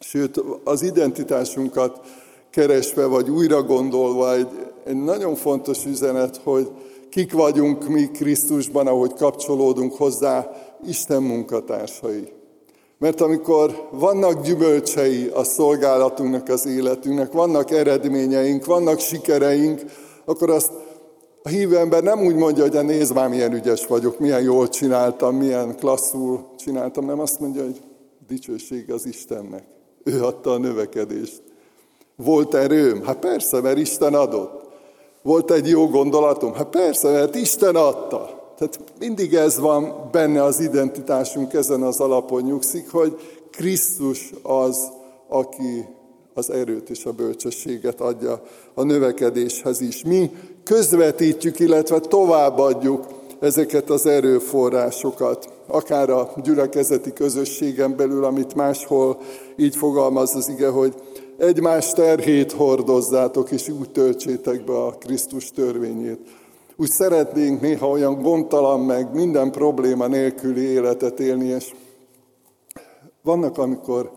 Sőt, 0.00 0.42
az 0.64 0.82
identitásunkat 0.82 2.00
keresve, 2.50 3.06
vagy 3.06 3.30
újra 3.30 3.62
gondolva 3.62 4.34
egy, 4.34 4.48
egy 4.84 5.02
nagyon 5.02 5.34
fontos 5.34 5.84
üzenet, 5.84 6.36
hogy 6.36 6.70
kik 7.10 7.32
vagyunk 7.32 7.88
mi 7.88 8.10
Krisztusban, 8.10 8.86
ahogy 8.86 9.12
kapcsolódunk 9.12 9.94
hozzá, 9.94 10.50
Isten 10.86 11.22
munkatársai. 11.22 12.28
Mert 12.98 13.20
amikor 13.20 13.88
vannak 13.90 14.42
gyümölcsei 14.42 15.26
a 15.26 15.44
szolgálatunknak, 15.44 16.48
az 16.48 16.66
életünknek, 16.66 17.32
vannak 17.32 17.70
eredményeink, 17.70 18.64
vannak 18.64 18.98
sikereink, 18.98 19.82
akkor 20.24 20.50
azt 20.50 20.72
a 21.42 21.48
hívő 21.48 21.78
ember 21.78 22.02
nem 22.02 22.24
úgy 22.24 22.34
mondja, 22.34 22.68
hogy 22.68 22.84
nézd 22.84 23.14
már, 23.14 23.28
milyen 23.28 23.52
ügyes 23.52 23.86
vagyok, 23.86 24.18
milyen 24.18 24.42
jól 24.42 24.68
csináltam, 24.68 25.36
milyen 25.36 25.76
klasszul 25.76 26.46
csináltam, 26.58 27.04
nem 27.04 27.20
azt 27.20 27.40
mondja, 27.40 27.62
hogy 27.62 27.80
dicsőség 28.26 28.92
az 28.92 29.06
Istennek. 29.06 29.64
Ő 30.04 30.24
adta 30.24 30.52
a 30.52 30.58
növekedést. 30.58 31.42
Volt 32.16 32.54
erőm? 32.54 33.02
Hát 33.02 33.18
persze, 33.18 33.60
mert 33.60 33.78
Isten 33.78 34.14
adott. 34.14 34.68
Volt 35.22 35.50
egy 35.50 35.68
jó 35.68 35.88
gondolatom? 35.88 36.52
Hát 36.52 36.66
persze, 36.66 37.10
mert 37.10 37.34
Isten 37.34 37.76
adta. 37.76 38.52
Tehát 38.58 38.80
mindig 38.98 39.34
ez 39.34 39.58
van 39.58 40.08
benne 40.12 40.42
az 40.42 40.60
identitásunk, 40.60 41.52
ezen 41.52 41.82
az 41.82 42.00
alapon 42.00 42.42
nyugszik, 42.42 42.90
hogy 42.90 43.20
Krisztus 43.50 44.32
az, 44.42 44.88
aki 45.28 45.88
az 46.34 46.50
erőt 46.50 46.90
és 46.90 47.04
a 47.04 47.12
bölcsességet 47.12 48.00
adja 48.00 48.42
a 48.74 48.82
növekedéshez 48.82 49.80
is. 49.80 50.04
Mi 50.04 50.30
közvetítjük, 50.64 51.58
illetve 51.58 52.00
továbbadjuk 52.00 53.06
ezeket 53.40 53.90
az 53.90 54.06
erőforrásokat, 54.06 55.48
akár 55.70 56.10
a 56.10 56.32
gyülekezeti 56.42 57.12
közösségen 57.12 57.96
belül, 57.96 58.24
amit 58.24 58.54
máshol 58.54 59.20
így 59.56 59.76
fogalmaz 59.76 60.34
az 60.34 60.48
ige, 60.48 60.68
hogy 60.68 60.94
egymás 61.38 61.92
terhét 61.92 62.52
hordozzátok, 62.52 63.50
és 63.50 63.68
úgy 63.68 63.90
töltsétek 63.90 64.64
be 64.64 64.72
a 64.72 64.90
Krisztus 64.90 65.50
törvényét. 65.50 66.20
Úgy 66.76 66.90
szeretnénk 66.90 67.60
néha 67.60 67.88
olyan 67.88 68.22
gondtalan 68.22 68.80
meg 68.80 69.14
minden 69.14 69.50
probléma 69.50 70.06
nélküli 70.06 70.60
életet 70.60 71.20
élni, 71.20 71.46
és 71.46 71.74
vannak, 73.22 73.58
amikor 73.58 74.10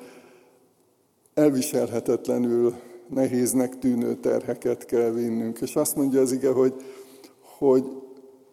elviselhetetlenül 1.34 2.74
nehéznek 3.10 3.80
tűnő 3.80 4.16
terheket 4.16 4.86
kell 4.86 5.10
vinnünk. 5.10 5.60
És 5.62 5.76
azt 5.76 5.96
mondja 5.96 6.22
az 6.22 6.32
ige, 6.32 6.52
hogy, 6.52 6.74
hogy 7.58 7.86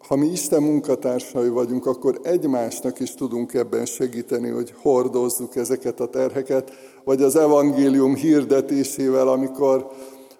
ha 0.08 0.16
mi 0.16 0.26
Isten 0.26 0.62
munkatársai 0.62 1.48
vagyunk, 1.48 1.86
akkor 1.86 2.20
egymásnak 2.22 3.00
is 3.00 3.14
tudunk 3.14 3.54
ebben 3.54 3.84
segíteni, 3.84 4.48
hogy 4.48 4.74
hordozzuk 4.82 5.56
ezeket 5.56 6.00
a 6.00 6.08
terheket, 6.08 6.72
vagy 7.04 7.22
az 7.22 7.36
evangélium 7.36 8.14
hirdetésével, 8.14 9.28
amikor, 9.28 9.90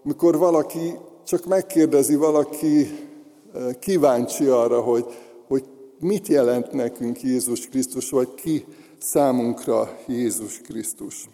amikor 0.04 0.38
valaki 0.38 0.94
csak 1.26 1.46
megkérdezi, 1.46 2.14
valaki 2.14 2.80
eh, 2.80 3.74
kíváncsi 3.80 4.46
arra, 4.46 4.80
hogy, 4.80 5.04
hogy 5.48 5.64
mit 6.00 6.28
jelent 6.28 6.72
nekünk 6.72 7.22
Jézus 7.22 7.68
Krisztus, 7.68 8.10
vagy 8.10 8.34
ki 8.34 8.64
számunkra 8.98 9.98
Jézus 10.06 10.60
Krisztus 10.60 11.28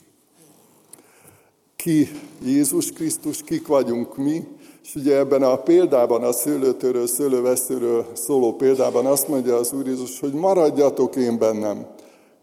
ki 1.76 2.11
Jézus 2.45 2.92
Krisztus, 2.92 3.42
kik 3.42 3.66
vagyunk 3.66 4.16
mi, 4.16 4.47
és 4.85 4.95
ugye 4.95 5.16
ebben 5.16 5.42
a 5.42 5.56
példában, 5.56 6.23
a 6.23 6.33
szőlőtőről, 6.33 7.06
szőlőveszőről 7.06 8.06
szóló 8.12 8.52
példában 8.52 9.06
azt 9.06 9.28
mondja 9.28 9.56
az 9.56 9.73
Úr 9.73 9.87
Jézus, 9.87 10.21
hogy 10.21 10.33
maradjatok 10.33 11.16
én 11.16 11.38
bennem, 11.38 11.87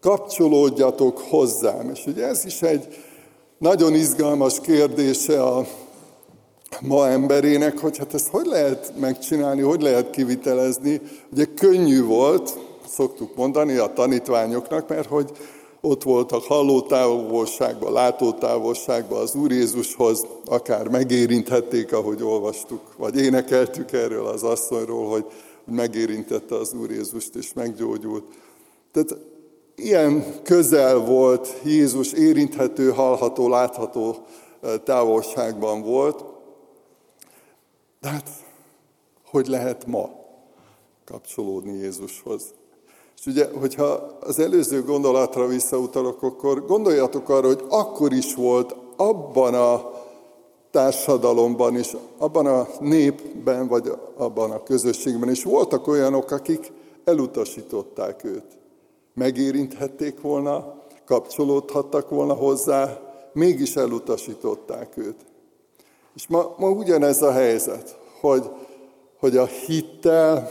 kapcsolódjatok 0.00 1.18
hozzám. 1.18 1.90
És 1.90 2.06
ugye 2.06 2.26
ez 2.26 2.44
is 2.44 2.62
egy 2.62 2.88
nagyon 3.58 3.94
izgalmas 3.94 4.60
kérdése 4.60 5.42
a 5.42 5.66
ma 6.80 7.08
emberének, 7.08 7.78
hogy 7.78 7.98
hát 7.98 8.14
ezt 8.14 8.28
hogy 8.28 8.46
lehet 8.46 8.92
megcsinálni, 8.98 9.60
hogy 9.60 9.82
lehet 9.82 10.10
kivitelezni. 10.10 11.00
Ugye 11.32 11.44
könnyű 11.54 12.04
volt, 12.04 12.58
szoktuk 12.88 13.36
mondani 13.36 13.76
a 13.76 13.92
tanítványoknak, 13.92 14.88
mert 14.88 15.08
hogy 15.08 15.30
ott 15.84 16.02
voltak 16.02 16.42
hallótávolságban, 16.42 17.92
látótávolságban 17.92 19.20
az 19.20 19.34
Úr 19.34 19.50
Jézushoz, 19.50 20.26
akár 20.44 20.88
megérinthették, 20.88 21.92
ahogy 21.92 22.22
olvastuk, 22.22 22.80
vagy 22.96 23.16
énekeltük 23.16 23.92
erről 23.92 24.26
az 24.26 24.42
asszonyról, 24.42 25.08
hogy 25.08 25.24
megérintette 25.64 26.54
az 26.54 26.72
Úr 26.72 26.90
Jézust 26.90 27.34
és 27.34 27.52
meggyógyult. 27.52 28.24
Tehát 28.92 29.16
ilyen 29.76 30.42
közel 30.42 30.98
volt 30.98 31.54
Jézus, 31.64 32.12
érinthető, 32.12 32.90
hallható, 32.90 33.48
látható 33.48 34.16
távolságban 34.84 35.82
volt. 35.82 36.24
De 38.00 38.08
hát, 38.08 38.30
hogy 39.24 39.46
lehet 39.46 39.86
ma 39.86 40.10
kapcsolódni 41.04 41.72
Jézushoz? 41.72 42.54
És 43.24 43.30
ugye, 43.30 43.48
hogyha 43.60 44.18
az 44.20 44.38
előző 44.38 44.82
gondolatra 44.82 45.46
visszautalok, 45.46 46.22
akkor 46.22 46.66
gondoljatok 46.66 47.28
arra, 47.28 47.46
hogy 47.46 47.64
akkor 47.68 48.12
is 48.12 48.34
volt 48.34 48.74
abban 48.96 49.54
a 49.54 49.92
társadalomban 50.70 51.78
is, 51.78 51.96
abban 52.18 52.46
a 52.46 52.66
népben, 52.80 53.68
vagy 53.68 53.92
abban 54.16 54.50
a 54.50 54.62
közösségben 54.62 55.30
is 55.30 55.44
voltak 55.44 55.86
olyanok, 55.86 56.30
akik 56.30 56.72
elutasították 57.04 58.24
őt. 58.24 58.58
Megérinthették 59.14 60.20
volna, 60.20 60.82
kapcsolódhattak 61.06 62.08
volna 62.08 62.34
hozzá, 62.34 63.00
mégis 63.32 63.76
elutasították 63.76 64.96
őt. 64.96 65.24
És 66.14 66.26
ma, 66.26 66.54
ma 66.58 66.70
ugyanez 66.70 67.22
a 67.22 67.32
helyzet, 67.32 67.98
hogy 68.20 68.50
hogy 69.24 69.36
a 69.36 69.44
hittel, 69.44 70.50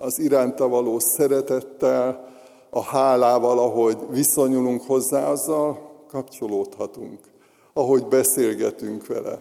az 0.00 0.18
iránta 0.18 0.68
való 0.68 0.98
szeretettel, 0.98 2.28
a 2.70 2.82
hálával, 2.82 3.58
ahogy 3.58 3.98
viszonyulunk 4.10 4.82
hozzá, 4.82 5.30
azzal 5.30 5.90
kapcsolódhatunk, 6.08 7.18
ahogy 7.72 8.06
beszélgetünk 8.06 9.06
vele. 9.06 9.40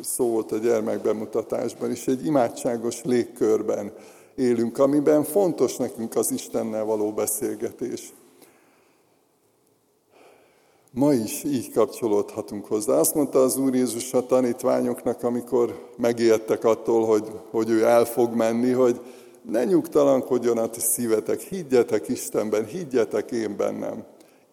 Szó 0.00 0.30
volt 0.30 0.52
a 0.52 0.56
gyermekbemutatásban 0.56 1.90
is, 1.90 2.06
egy 2.06 2.26
imádságos 2.26 3.04
légkörben 3.04 3.92
élünk, 4.34 4.78
amiben 4.78 5.24
fontos 5.24 5.76
nekünk 5.76 6.16
az 6.16 6.30
Istennel 6.30 6.84
való 6.84 7.12
beszélgetés. 7.12 8.12
Ma 10.90 11.12
is 11.12 11.44
így 11.44 11.72
kapcsolódhatunk 11.72 12.66
hozzá. 12.66 12.94
Azt 12.94 13.14
mondta 13.14 13.42
az 13.42 13.56
Úr 13.56 13.74
Jézus 13.74 14.12
a 14.12 14.26
tanítványoknak, 14.26 15.22
amikor 15.22 15.88
megijedtek 15.96 16.64
attól, 16.64 17.06
hogy, 17.06 17.30
hogy 17.50 17.70
ő 17.70 17.84
el 17.84 18.04
fog 18.04 18.34
menni, 18.34 18.70
hogy 18.70 19.00
ne 19.50 19.64
nyugtalankodjon 19.64 20.58
a 20.58 20.68
szívetek, 20.72 21.40
higgyetek 21.40 22.08
Istenben, 22.08 22.64
higgyetek 22.64 23.30
én 23.30 23.56
bennem. 23.56 24.04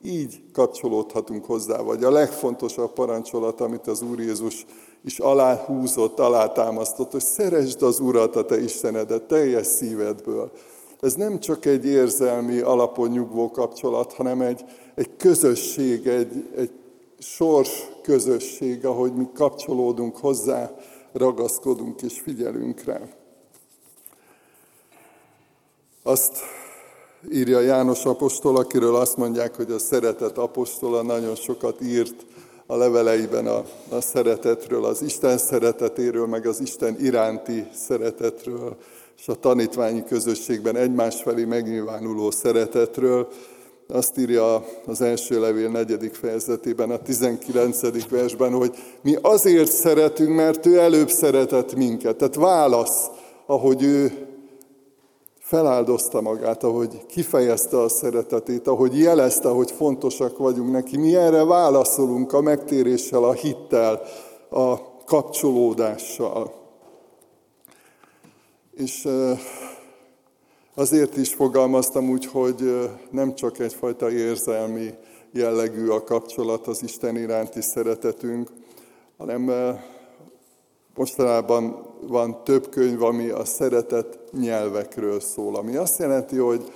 Így 0.03 0.41
kapcsolódhatunk 0.53 1.46
hozzá, 1.46 1.81
vagy 1.81 2.03
a 2.03 2.12
legfontosabb 2.12 2.93
parancsolat, 2.93 3.62
amit 3.62 3.88
az 3.88 4.01
Úr 4.01 4.19
Jézus 4.19 4.65
is 5.03 5.19
aláhúzott, 5.19 6.19
alátámasztott, 6.19 7.12
hogy 7.12 7.24
szeresd 7.24 7.81
az 7.81 8.00
Urat, 8.00 8.36
a 8.36 8.46
te 8.46 8.62
Istenedet 8.62 9.24
teljes 9.24 9.67
szívedből. 9.67 10.51
Ez 11.00 11.13
nem 11.13 11.39
csak 11.39 11.65
egy 11.65 11.86
érzelmi 11.86 12.60
alapon 12.60 13.10
nyugvó 13.10 13.51
kapcsolat, 13.51 14.13
hanem 14.13 14.41
egy, 14.41 14.65
egy 14.96 15.10
közösség, 15.17 16.08
egy, 16.08 16.50
egy 16.55 16.72
sors 17.19 17.88
közösség, 18.01 18.86
ahogy 18.86 19.13
mi 19.13 19.27
kapcsolódunk 19.34 20.17
hozzá, 20.17 20.72
ragaszkodunk 21.13 22.01
és 22.01 22.19
figyelünk 22.19 22.84
rá. 22.84 23.18
Azt 26.10 26.38
írja 27.32 27.60
János 27.60 28.06
apostol, 28.06 28.58
akiről 28.58 28.96
azt 28.96 29.18
mondják, 29.18 29.56
hogy 29.56 29.72
a 29.72 29.80
szeretet 29.80 30.38
apostola 30.38 31.01
nagyon 31.01 31.36
sokat 31.36 31.82
írt 31.82 32.25
a 32.66 32.75
leveleiben 32.75 33.48
a, 33.48 33.63
a 33.89 34.01
szeretetről, 34.01 34.86
az 34.86 35.01
Isten 35.01 35.38
szeretetéről, 35.38 36.28
meg 36.28 36.46
az 36.46 36.60
Isten 36.62 36.96
iránti 37.00 37.68
szeretetről, 37.74 38.78
és 39.18 39.28
a 39.28 39.36
tanítványi 39.36 40.04
közösségben 40.04 40.75
egymás 40.75 41.22
felé 41.22 41.44
megnyilvánuló 41.44 42.32
szeretetről. 42.32 43.28
Azt 43.88 44.18
írja 44.18 44.66
az 44.86 45.01
első 45.01 45.39
levél 45.39 45.70
negyedik 45.70 46.13
fejezetében, 46.13 46.92
a 46.92 47.01
19. 47.01 48.10
versben, 48.10 48.51
hogy 48.51 48.75
mi 49.01 49.18
azért 49.22 49.72
szeretünk, 49.72 50.36
mert 50.36 50.66
ő 50.66 50.80
előbb 50.80 51.10
szeretett 51.10 51.75
minket. 51.75 52.16
Tehát 52.16 52.36
válasz, 52.36 53.08
ahogy 53.46 53.84
ő 53.84 54.28
feláldozta 55.50 56.22
magát, 56.22 56.63
ahogy 56.63 57.06
kifejezte 57.06 57.82
a 57.82 57.89
szeretetét, 57.89 58.68
ahogy 58.68 59.00
jelezte, 59.00 59.50
hogy 59.50 59.72
fontosak 59.72 60.38
vagyunk 60.38 60.72
neki. 60.72 60.98
Mi 60.98 61.15
erre 61.15 61.44
válaszolunk 61.44 62.34
a 62.34 62.41
megtéréssel, 62.41 63.24
a 63.24 63.32
hittel, 63.32 64.01
a 64.50 64.75
kapcsolódással. 65.06 66.53
És 68.72 69.08
azért 70.75 71.18
is 71.18 71.34
fogalmaztam 71.34 72.10
úgy, 72.10 72.25
hogy 72.25 72.89
nem 73.12 73.36
csak 73.36 73.60
egyfajta 73.60 74.12
érzelmi 74.12 74.94
jellegű 75.32 75.88
a 75.88 76.03
kapcsolat 76.03 76.68
az 76.68 76.84
Isten 76.84 77.18
iránti 77.18 77.62
szeretetünk, 77.62 78.50
hanem 79.18 79.51
mostanában 80.96 81.88
van 82.08 82.43
több 82.43 82.69
könyv, 82.69 83.03
ami 83.03 83.29
a 83.29 83.46
szeretet 83.46 84.19
nyelvekről 84.39 85.19
szól, 85.19 85.55
ami 85.55 85.75
azt 85.75 86.00
jelenti, 86.00 86.38
hogy, 86.38 86.72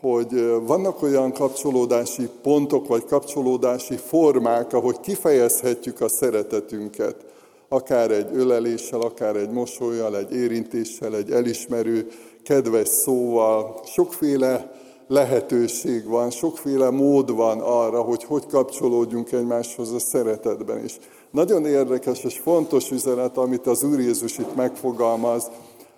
hogy 0.00 0.44
vannak 0.66 1.02
olyan 1.02 1.32
kapcsolódási 1.32 2.28
pontok, 2.42 2.86
vagy 2.86 3.04
kapcsolódási 3.04 3.96
formák, 3.96 4.72
ahogy 4.72 5.00
kifejezhetjük 5.00 6.00
a 6.00 6.08
szeretetünket, 6.08 7.24
akár 7.68 8.10
egy 8.10 8.28
öleléssel, 8.32 9.00
akár 9.00 9.36
egy 9.36 9.50
mosolyjal, 9.50 10.16
egy 10.16 10.34
érintéssel, 10.34 11.16
egy 11.16 11.30
elismerő, 11.30 12.08
kedves 12.42 12.88
szóval. 12.88 13.80
Sokféle 13.84 14.75
lehetőség 15.06 16.06
van, 16.06 16.30
sokféle 16.30 16.90
mód 16.90 17.30
van 17.30 17.60
arra, 17.60 18.02
hogy 18.02 18.24
hogy 18.24 18.46
kapcsolódjunk 18.46 19.32
egymáshoz 19.32 19.92
a 19.92 19.98
szeretetben 19.98 20.84
is. 20.84 20.98
Nagyon 21.30 21.66
érdekes 21.66 22.24
és 22.24 22.38
fontos 22.38 22.90
üzenet, 22.90 23.36
amit 23.36 23.66
az 23.66 23.82
Úr 23.82 24.00
Jézus 24.00 24.38
itt 24.38 24.54
megfogalmaz 24.54 25.50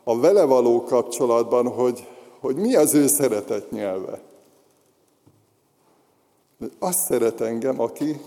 a 0.04 0.20
vele 0.20 0.44
való 0.44 0.82
kapcsolatban, 0.82 1.68
hogy, 1.68 2.06
hogy 2.40 2.56
mi 2.56 2.74
az 2.74 2.94
ő 2.94 3.06
szeretet 3.06 3.70
nyelve. 3.70 4.20
Azt 6.78 7.04
szeret 7.04 7.40
engem, 7.40 7.80
aki 7.80 8.20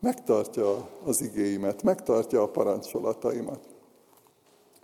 megtartja 0.00 0.88
az 1.04 1.20
igéimet, 1.20 1.82
megtartja 1.82 2.42
a 2.42 2.48
parancsolataimat. 2.48 3.60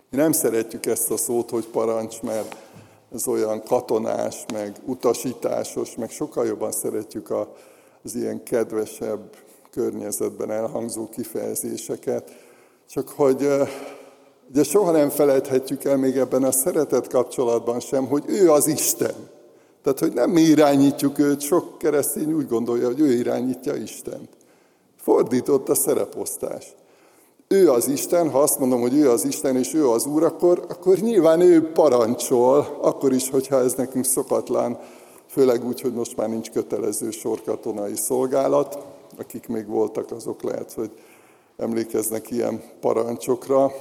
Mi 0.09 0.17
nem 0.17 0.31
szeretjük 0.31 0.85
ezt 0.85 1.11
a 1.11 1.17
szót, 1.17 1.49
hogy 1.49 1.67
parancs, 1.67 2.21
mert 2.21 2.55
ez 3.13 3.27
olyan 3.27 3.63
katonás, 3.63 4.45
meg 4.53 4.75
utasításos, 4.85 5.95
meg 5.95 6.09
sokkal 6.09 6.45
jobban 6.45 6.71
szeretjük 6.71 7.33
az 8.03 8.15
ilyen 8.15 8.43
kedvesebb, 8.43 9.35
környezetben 9.71 10.51
elhangzó 10.51 11.09
kifejezéseket, 11.09 12.31
csak 12.89 13.09
hogy 13.09 13.47
ugye 14.49 14.63
soha 14.63 14.91
nem 14.91 15.09
felejthetjük 15.09 15.83
el 15.83 15.97
még 15.97 16.17
ebben 16.17 16.43
a 16.43 16.51
szeretet 16.51 17.07
kapcsolatban 17.07 17.79
sem, 17.79 18.05
hogy 18.05 18.23
ő 18.27 18.51
az 18.51 18.67
Isten. 18.67 19.15
Tehát, 19.83 19.99
hogy 19.99 20.13
nem 20.13 20.29
mi 20.29 20.41
irányítjuk 20.41 21.19
őt, 21.19 21.41
sok 21.41 21.77
keresztény 21.77 22.33
úgy 22.33 22.47
gondolja, 22.47 22.85
hogy 22.85 22.99
ő 22.99 23.11
irányítja 23.11 23.75
Istent. 23.75 24.29
Fordított 24.97 25.69
a 25.69 25.75
szereposztás. 25.75 26.75
Ő 27.47 27.71
az 27.71 27.87
Isten, 27.87 28.29
ha 28.29 28.39
azt 28.39 28.59
mondom, 28.59 28.81
hogy 28.81 28.93
ő 28.93 29.09
az 29.09 29.25
Isten 29.25 29.57
és 29.57 29.73
ő 29.73 29.89
az 29.89 30.05
Úr, 30.05 30.23
akkor, 30.23 30.65
akkor 30.69 30.97
nyilván 30.97 31.41
ő 31.41 31.71
parancsol, 31.71 32.77
akkor 32.81 33.13
is, 33.13 33.29
hogyha 33.29 33.59
ez 33.59 33.73
nekünk 33.73 34.05
szokatlan, 34.05 34.79
főleg 35.27 35.65
úgy, 35.65 35.81
hogy 35.81 35.93
most 35.93 36.17
már 36.17 36.29
nincs 36.29 36.51
kötelező 36.51 37.11
sorkatonai 37.11 37.95
szolgálat, 37.95 38.77
akik 39.19 39.47
még 39.47 39.67
voltak, 39.67 40.11
azok 40.11 40.43
lehet, 40.43 40.73
hogy 40.73 40.91
emlékeznek 41.57 42.31
ilyen 42.31 42.61
parancsokra, 42.79 43.71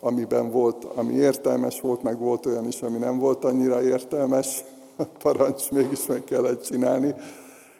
amiben 0.00 0.50
volt, 0.50 0.84
ami 0.94 1.14
értelmes 1.14 1.80
volt, 1.80 2.02
meg 2.02 2.18
volt 2.18 2.46
olyan 2.46 2.66
is, 2.66 2.82
ami 2.82 2.98
nem 2.98 3.18
volt 3.18 3.44
annyira 3.44 3.82
értelmes, 3.82 4.64
parancs 5.22 5.70
mégis 5.70 6.06
meg 6.06 6.24
kellett 6.24 6.62
csinálni. 6.62 7.14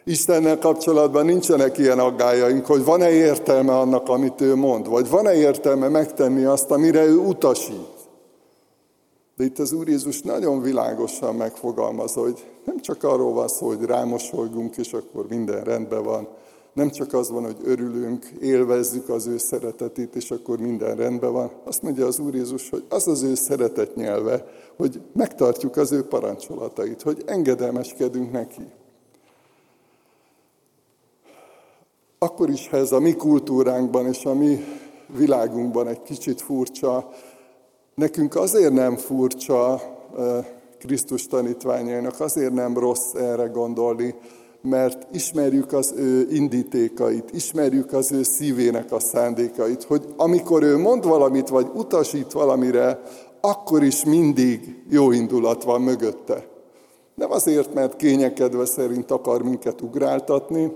Istennel 0.03 0.59
kapcsolatban 0.59 1.25
nincsenek 1.25 1.77
ilyen 1.77 1.99
aggájaink, 1.99 2.65
hogy 2.65 2.83
van-e 2.83 3.09
értelme 3.09 3.77
annak, 3.77 4.09
amit 4.09 4.41
ő 4.41 4.55
mond, 4.55 4.87
vagy 4.87 5.09
van-e 5.09 5.33
értelme 5.33 5.87
megtenni 5.87 6.43
azt, 6.43 6.71
amire 6.71 7.05
ő 7.05 7.17
utasít. 7.17 7.91
De 9.35 9.43
itt 9.43 9.59
az 9.59 9.71
Úr 9.73 9.87
Jézus 9.87 10.21
nagyon 10.21 10.61
világosan 10.61 11.35
megfogalmaz, 11.35 12.13
hogy 12.13 12.45
nem 12.65 12.79
csak 12.79 13.03
arról 13.03 13.33
van 13.33 13.47
szó, 13.47 13.67
hogy 13.67 13.85
rámosolygunk, 13.85 14.77
és 14.77 14.93
akkor 14.93 15.25
minden 15.29 15.63
rendben 15.63 16.03
van, 16.03 16.27
nem 16.73 16.89
csak 16.89 17.13
az 17.13 17.29
van, 17.31 17.43
hogy 17.43 17.57
örülünk, 17.63 18.25
élvezzük 18.41 19.09
az 19.09 19.27
ő 19.27 19.37
szeretetét, 19.37 20.15
és 20.15 20.31
akkor 20.31 20.59
minden 20.59 20.95
rendben 20.95 21.31
van. 21.31 21.51
Azt 21.63 21.81
mondja 21.81 22.05
az 22.05 22.19
Úr 22.19 22.35
Jézus, 22.35 22.69
hogy 22.69 22.83
az 22.89 23.07
az 23.07 23.21
ő 23.21 23.35
szeretet 23.35 23.95
nyelve, 23.95 24.45
hogy 24.77 25.01
megtartjuk 25.13 25.77
az 25.77 25.91
ő 25.91 26.03
parancsolatait, 26.03 27.01
hogy 27.01 27.23
engedelmeskedünk 27.25 28.31
neki. 28.31 28.61
Akkor 32.23 32.49
is, 32.49 32.69
ha 32.69 32.77
ez 32.77 32.91
a 32.91 32.99
mi 32.99 33.15
kultúránkban 33.15 34.07
és 34.07 34.25
a 34.25 34.33
mi 34.33 34.63
világunkban 35.17 35.87
egy 35.87 36.01
kicsit 36.01 36.41
furcsa, 36.41 37.09
nekünk 37.95 38.35
azért 38.35 38.73
nem 38.73 38.95
furcsa 38.95 39.81
Krisztus 40.79 41.27
tanítványainak, 41.27 42.19
azért 42.19 42.53
nem 42.53 42.77
rossz 42.77 43.13
erre 43.13 43.45
gondolni, 43.45 44.15
mert 44.61 45.07
ismerjük 45.15 45.73
az 45.73 45.93
ő 45.97 46.27
indítékait, 46.31 47.33
ismerjük 47.33 47.93
az 47.93 48.11
ő 48.11 48.23
szívének 48.23 48.91
a 48.91 48.99
szándékait, 48.99 49.83
hogy 49.83 50.05
amikor 50.17 50.63
ő 50.63 50.77
mond 50.77 51.05
valamit, 51.05 51.49
vagy 51.49 51.67
utasít 51.73 52.31
valamire, 52.31 53.01
akkor 53.41 53.83
is 53.83 54.05
mindig 54.05 54.83
jó 54.89 55.11
indulat 55.11 55.63
van 55.63 55.81
mögötte. 55.81 56.47
Nem 57.15 57.31
azért, 57.31 57.73
mert 57.73 57.95
kényekedve 57.95 58.65
szerint 58.65 59.11
akar 59.11 59.41
minket 59.41 59.81
ugráltatni, 59.81 60.71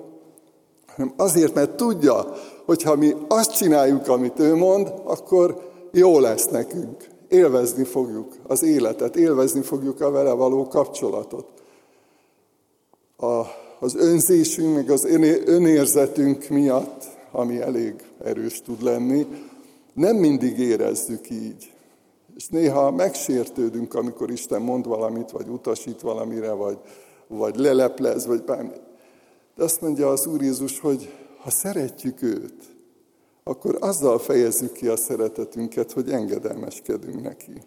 hanem 0.97 1.13
azért, 1.17 1.53
mert 1.53 1.75
tudja, 1.75 2.33
hogy 2.65 2.83
ha 2.83 2.95
mi 2.95 3.15
azt 3.27 3.55
csináljuk, 3.55 4.07
amit 4.07 4.39
ő 4.39 4.55
mond, 4.55 4.93
akkor 5.03 5.71
jó 5.91 6.19
lesz 6.19 6.47
nekünk. 6.47 7.07
Élvezni 7.27 7.83
fogjuk 7.83 8.35
az 8.47 8.63
életet, 8.63 9.15
élvezni 9.15 9.61
fogjuk 9.61 10.01
a 10.01 10.11
vele 10.11 10.31
való 10.31 10.67
kapcsolatot. 10.67 11.47
A 13.17 13.45
az 13.79 13.95
önzésünk, 13.95 14.75
meg 14.75 14.89
az 14.89 15.05
önérzetünk 15.45 16.49
miatt, 16.49 17.03
ami 17.31 17.61
elég 17.61 17.93
erős 18.23 18.61
tud 18.61 18.83
lenni, 18.83 19.27
nem 19.93 20.15
mindig 20.15 20.59
érezzük 20.59 21.29
így. 21.29 21.71
És 22.35 22.47
néha 22.47 22.91
megsértődünk, 22.91 23.93
amikor 23.93 24.31
Isten 24.31 24.61
mond 24.61 24.87
valamit, 24.87 25.31
vagy 25.31 25.47
utasít 25.47 26.01
valamire, 26.01 26.51
vagy, 26.51 26.77
vagy 27.27 27.55
leleplez, 27.55 28.25
vagy 28.25 28.43
bármi. 28.43 28.69
De 29.57 29.63
azt 29.63 29.81
mondja 29.81 30.09
az 30.09 30.25
Úr 30.25 30.41
Jézus, 30.41 30.79
hogy 30.79 31.13
ha 31.41 31.49
szeretjük 31.49 32.21
őt, 32.21 32.75
akkor 33.43 33.77
azzal 33.79 34.19
fejezzük 34.19 34.71
ki 34.71 34.87
a 34.87 34.95
szeretetünket, 34.95 35.91
hogy 35.91 36.09
engedelmeskedünk 36.09 37.21
neki. 37.21 37.61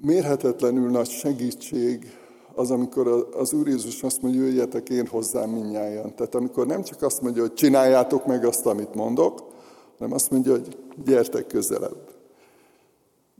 Mérhetetlenül 0.00 0.90
nagy 0.90 1.08
segítség 1.08 2.16
az, 2.54 2.70
amikor 2.70 3.28
az 3.36 3.52
Úr 3.52 3.66
Jézus 3.66 4.02
azt 4.02 4.22
mondja, 4.22 4.40
jöjjetek 4.40 4.88
én 4.88 5.06
hozzám 5.06 5.50
minnyáján. 5.50 6.14
Tehát 6.14 6.34
amikor 6.34 6.66
nem 6.66 6.82
csak 6.82 7.02
azt 7.02 7.20
mondja, 7.20 7.42
hogy 7.42 7.54
csináljátok 7.54 8.26
meg 8.26 8.44
azt, 8.44 8.66
amit 8.66 8.94
mondok, 8.94 9.52
hanem 9.98 10.12
azt 10.12 10.30
mondja, 10.30 10.52
hogy 10.52 10.76
gyertek 11.04 11.46
közelebb. 11.46 12.16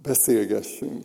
Beszélgessünk. 0.02 1.04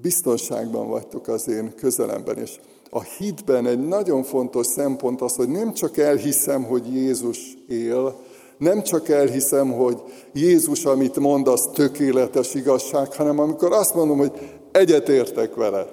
Biztonságban 0.00 0.88
vagytok 0.88 1.28
az 1.28 1.48
én 1.48 1.72
közelemben, 1.76 2.38
és 2.38 2.60
a 2.90 3.02
hitben 3.02 3.66
egy 3.66 3.86
nagyon 3.86 4.22
fontos 4.22 4.66
szempont 4.66 5.20
az, 5.20 5.36
hogy 5.36 5.48
nem 5.48 5.72
csak 5.72 5.96
elhiszem, 5.96 6.64
hogy 6.64 6.94
Jézus 6.94 7.56
él, 7.68 8.16
nem 8.58 8.82
csak 8.82 9.08
elhiszem, 9.08 9.72
hogy 9.72 10.02
Jézus, 10.32 10.84
amit 10.84 11.18
mond, 11.18 11.48
az 11.48 11.68
tökéletes 11.72 12.54
igazság, 12.54 13.14
hanem 13.14 13.38
amikor 13.38 13.72
azt 13.72 13.94
mondom, 13.94 14.18
hogy 14.18 14.32
egyetértek 14.72 15.54
vele, 15.54 15.86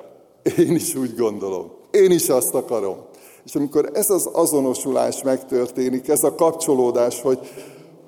én 0.57 0.75
is 0.75 0.95
úgy 0.95 1.15
gondolom, 1.15 1.71
én 1.91 2.11
is 2.11 2.29
azt 2.29 2.53
akarom. 2.53 2.97
És 3.45 3.55
amikor 3.55 3.89
ez 3.93 4.09
az 4.09 4.29
azonosulás 4.33 5.23
megtörténik, 5.23 6.07
ez 6.07 6.23
a 6.23 6.35
kapcsolódás, 6.35 7.21
hogy, 7.21 7.39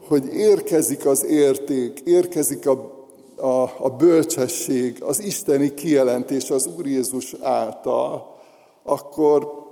hogy 0.08 0.34
érkezik 0.34 1.06
az 1.06 1.26
érték, 1.26 2.00
érkezik 2.00 2.68
a, 2.68 3.01
a, 3.42 3.62
a 3.78 3.90
bölcsesség, 3.90 5.04
az 5.04 5.24
isteni 5.24 5.74
kijelentés 5.74 6.50
az 6.50 6.70
Úr 6.78 6.88
Jézus 6.88 7.36
által, 7.42 8.36
akkor 8.84 9.70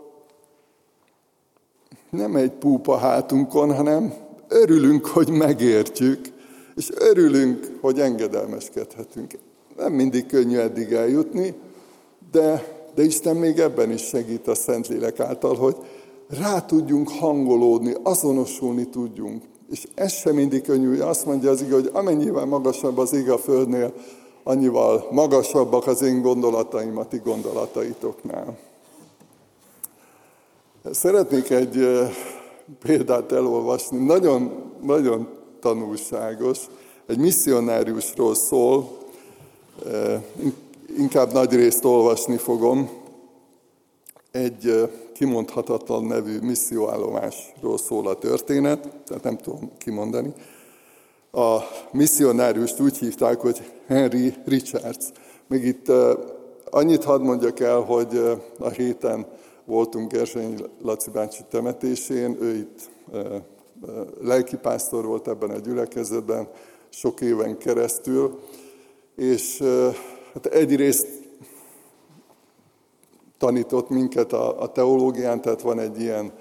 nem 2.09 2.35
egy 2.35 2.51
púpa 2.51 2.97
hátunkon, 2.97 3.75
hanem 3.75 4.13
örülünk, 4.47 5.05
hogy 5.05 5.29
megértjük, 5.29 6.27
és 6.75 6.89
örülünk, 6.95 7.77
hogy 7.81 7.99
engedelmeskedhetünk. 7.99 9.33
Nem 9.77 9.93
mindig 9.93 10.25
könnyű 10.25 10.57
eddig 10.57 10.91
eljutni, 10.91 11.53
de, 12.31 12.77
de 12.95 13.03
Isten 13.03 13.35
még 13.35 13.59
ebben 13.59 13.91
is 13.91 14.01
segít 14.01 14.47
a 14.47 14.55
Szentlélek 14.55 15.19
által, 15.19 15.55
hogy 15.55 15.75
rá 16.27 16.61
tudjunk 16.61 17.09
hangolódni, 17.09 17.95
azonosulni 18.03 18.89
tudjunk. 18.89 19.43
És 19.71 19.87
ez 19.95 20.11
sem 20.11 20.35
mindig 20.35 20.61
könnyű. 20.61 20.99
Azt 20.99 21.25
mondja 21.25 21.49
az 21.49 21.61
igaz, 21.61 21.81
hogy 21.81 21.89
amennyivel 21.93 22.45
magasabb 22.45 22.97
az 22.97 23.13
ég 23.13 23.29
a 23.29 23.37
földnél, 23.37 23.93
annyival 24.43 25.07
magasabbak 25.11 25.87
az 25.87 26.01
én 26.01 26.21
gondolataim 26.21 26.97
a 26.97 27.07
ti 27.07 27.21
gondolataitoknál. 27.23 28.57
Szeretnék 30.91 31.49
egy 31.49 31.87
példát 32.81 33.31
elolvasni, 33.31 34.05
nagyon, 34.05 34.51
nagyon 34.81 35.27
tanulságos, 35.59 36.59
egy 37.05 37.17
misszionáriusról 37.17 38.35
szól, 38.35 38.97
inkább 40.97 41.33
nagy 41.33 41.53
részt 41.53 41.85
olvasni 41.85 42.37
fogom, 42.37 42.89
egy 44.31 44.89
kimondhatatlan 45.13 46.05
nevű 46.05 46.39
misszióállomásról 46.39 47.77
szól 47.77 48.07
a 48.07 48.17
történet, 48.17 48.89
tehát 49.05 49.23
nem 49.23 49.37
tudom 49.37 49.71
kimondani. 49.77 50.33
A 51.31 51.57
misszionáriust 51.91 52.79
úgy 52.79 52.97
hívták, 52.97 53.39
hogy 53.39 53.71
Henry 53.87 54.33
Richards. 54.45 55.05
Még 55.47 55.65
itt 55.65 55.91
annyit 56.69 57.03
hadd 57.03 57.21
mondjak 57.21 57.59
el, 57.59 57.79
hogy 57.79 58.21
a 58.59 58.69
héten 58.69 59.27
voltunk 59.65 60.11
Gerseny 60.11 60.65
Laci 60.81 61.09
bácsi 61.09 61.41
temetésén, 61.49 62.37
ő 62.41 62.55
itt 62.55 62.89
lelkipásztor 64.21 65.05
volt 65.05 65.27
ebben 65.27 65.49
a 65.49 65.57
gyülekezetben 65.57 66.47
sok 66.89 67.21
éven 67.21 67.57
keresztül, 67.57 68.39
és 69.15 69.63
hát 70.33 70.45
egyrészt 70.45 71.18
tanított 73.39 73.89
minket 73.89 74.33
a, 74.33 74.61
a 74.61 74.71
teológián, 74.71 75.41
tehát 75.41 75.61
van 75.61 75.79
egy 75.79 76.01
ilyen 76.01 76.31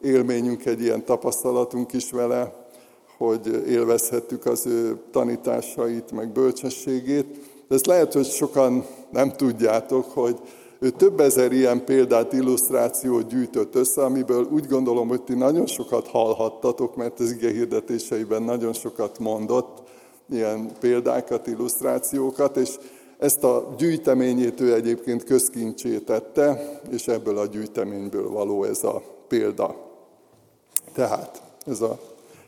élményünk, 0.00 0.66
egy 0.66 0.82
ilyen 0.82 1.04
tapasztalatunk 1.04 1.92
is 1.92 2.10
vele, 2.10 2.52
hogy 3.16 3.62
élvezhettük 3.68 4.46
az 4.46 4.66
ő 4.66 5.00
tanításait, 5.10 6.12
meg 6.12 6.32
bölcsességét. 6.32 7.26
De 7.68 7.74
ezt 7.74 7.86
lehet, 7.86 8.12
hogy 8.12 8.26
sokan 8.26 8.84
nem 9.10 9.32
tudjátok, 9.32 10.04
hogy 10.04 10.40
ő 10.78 10.90
több 10.90 11.20
ezer 11.20 11.52
ilyen 11.52 11.84
példát, 11.84 12.32
illusztrációt 12.32 13.28
gyűjtött 13.28 13.74
össze, 13.74 14.04
amiből 14.04 14.48
úgy 14.52 14.66
gondolom, 14.66 15.08
hogy 15.08 15.22
ti 15.22 15.34
nagyon 15.34 15.66
sokat 15.66 16.08
hallhattatok, 16.08 16.96
mert 16.96 17.20
az 17.20 17.30
ige 17.30 17.50
hirdetéseiben 17.50 18.42
nagyon 18.42 18.72
sokat 18.72 19.18
mondott, 19.18 19.82
ilyen 20.30 20.70
példákat, 20.80 21.46
illusztrációkat, 21.46 22.56
és 22.56 22.78
ezt 23.24 23.44
a 23.44 23.74
gyűjteményét 23.78 24.60
ő 24.60 24.74
egyébként 24.74 25.24
közkincsé 25.24 25.98
tette, 25.98 26.80
és 26.90 27.08
ebből 27.08 27.38
a 27.38 27.46
gyűjteményből 27.46 28.30
való 28.30 28.64
ez 28.64 28.84
a 28.84 29.02
példa. 29.28 29.76
Tehát 30.92 31.42
ez 31.66 31.80
a 31.80 31.98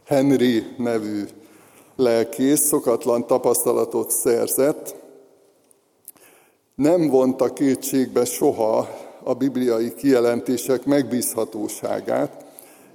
Henry 0.04 0.62
nevű 0.78 1.24
lelkész 1.96 2.60
szokatlan 2.60 3.26
tapasztalatot 3.26 4.10
szerzett, 4.10 4.94
nem 6.74 7.08
vonta 7.08 7.52
kétségbe 7.52 8.24
soha 8.24 8.88
a 9.22 9.34
bibliai 9.34 9.94
kijelentések 9.94 10.84
megbízhatóságát, 10.84 12.44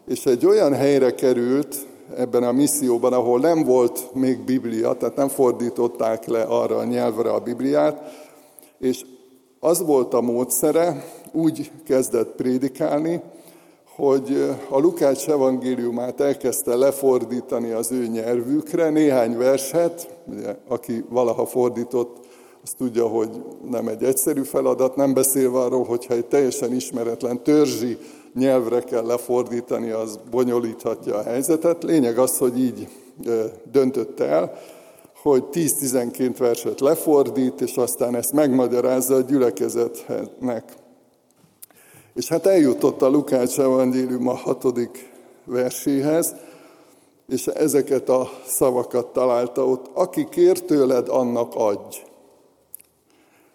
és 0.07 0.25
egy 0.25 0.45
olyan 0.45 0.73
helyre 0.73 1.13
került 1.13 1.75
ebben 2.17 2.43
a 2.43 2.51
misszióban, 2.51 3.13
ahol 3.13 3.39
nem 3.39 3.63
volt 3.63 4.13
még 4.13 4.39
Biblia, 4.39 4.93
tehát 4.93 5.15
nem 5.15 5.27
fordították 5.27 6.25
le 6.25 6.41
arra 6.41 6.77
a 6.77 6.83
nyelvre 6.83 7.31
a 7.31 7.39
Bibliát, 7.39 8.01
és 8.79 9.05
az 9.59 9.85
volt 9.85 10.13
a 10.13 10.21
módszere, 10.21 11.05
úgy 11.31 11.71
kezdett 11.85 12.35
prédikálni, 12.35 13.21
hogy 13.95 14.55
a 14.69 14.79
Lukács 14.79 15.29
evangéliumát 15.29 16.19
elkezdte 16.19 16.75
lefordítani 16.75 17.71
az 17.71 17.91
ő 17.91 18.07
nyelvükre, 18.07 18.89
néhány 18.89 19.37
verset, 19.37 20.09
ugye, 20.25 20.55
aki 20.67 21.03
valaha 21.09 21.45
fordított 21.45 22.19
azt 22.63 22.77
tudja, 22.77 23.07
hogy 23.07 23.29
nem 23.69 23.87
egy 23.87 24.03
egyszerű 24.03 24.41
feladat, 24.41 24.95
nem 24.95 25.13
beszélve 25.13 25.59
arról, 25.59 25.83
hogyha 25.83 26.13
egy 26.13 26.25
teljesen 26.25 26.73
ismeretlen 26.73 27.43
törzsi 27.43 27.97
nyelvre 28.33 28.79
kell 28.79 29.05
lefordítani, 29.05 29.89
az 29.89 30.19
bonyolíthatja 30.31 31.15
a 31.15 31.23
helyzetet. 31.23 31.83
Lényeg 31.83 32.17
az, 32.17 32.37
hogy 32.37 32.59
így 32.59 32.87
döntött 33.71 34.19
el, 34.19 34.57
hogy 35.21 35.43
10-12 35.51 36.35
verset 36.37 36.79
lefordít, 36.79 37.61
és 37.61 37.75
aztán 37.75 38.15
ezt 38.15 38.33
megmagyarázza 38.33 39.15
a 39.15 39.21
gyülekezetnek. 39.21 40.73
És 42.13 42.27
hát 42.27 42.45
eljutott 42.45 43.01
a 43.01 43.09
Lukács 43.09 43.59
evangélium 43.59 44.27
a 44.27 44.35
hatodik 44.35 45.11
verséhez, 45.45 46.35
és 47.27 47.47
ezeket 47.47 48.09
a 48.09 48.29
szavakat 48.45 49.07
találta 49.07 49.65
ott. 49.65 49.89
Aki 49.93 50.27
kér 50.29 50.59
tőled, 50.59 51.09
annak 51.09 51.51
adj 51.55 51.97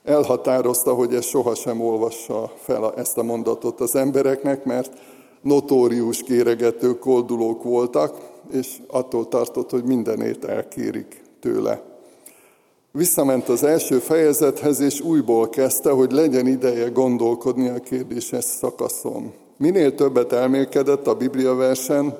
elhatározta, 0.06 0.94
hogy 0.94 1.14
ezt 1.14 1.28
sohasem 1.28 1.80
olvassa 1.80 2.52
fel 2.62 2.94
ezt 2.96 3.18
a 3.18 3.22
mondatot 3.22 3.80
az 3.80 3.94
embereknek, 3.94 4.64
mert 4.64 4.92
notórius 5.40 6.22
kéregető 6.22 6.98
koldulók 6.98 7.62
voltak, 7.62 8.16
és 8.52 8.76
attól 8.86 9.28
tartott, 9.28 9.70
hogy 9.70 9.84
mindenét 9.84 10.44
elkérik 10.44 11.22
tőle. 11.40 11.82
Visszament 12.92 13.48
az 13.48 13.62
első 13.62 13.98
fejezethez, 13.98 14.80
és 14.80 15.00
újból 15.00 15.48
kezdte, 15.48 15.90
hogy 15.90 16.12
legyen 16.12 16.46
ideje 16.46 16.88
gondolkodni 16.88 17.68
a 17.68 17.80
kérdéses 17.80 18.44
szakaszon. 18.44 19.32
Minél 19.56 19.94
többet 19.94 20.32
elmélkedett 20.32 21.06
a 21.06 21.14
Biblia 21.14 21.54
versen, 21.54 22.16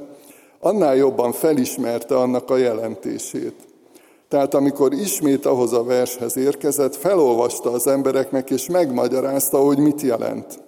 annál 0.61 0.96
jobban 0.96 1.33
felismerte 1.33 2.16
annak 2.16 2.51
a 2.51 2.57
jelentését. 2.57 3.65
Tehát 4.29 4.55
amikor 4.55 4.93
ismét 4.93 5.47
ahhoz 5.47 5.73
a 5.73 5.85
vershez 5.85 6.37
érkezett, 6.37 6.97
felolvasta 6.97 7.71
az 7.71 7.87
embereknek, 7.87 8.51
és 8.51 8.69
megmagyarázta, 8.69 9.59
hogy 9.59 9.79
mit 9.79 10.01
jelent. 10.01 10.62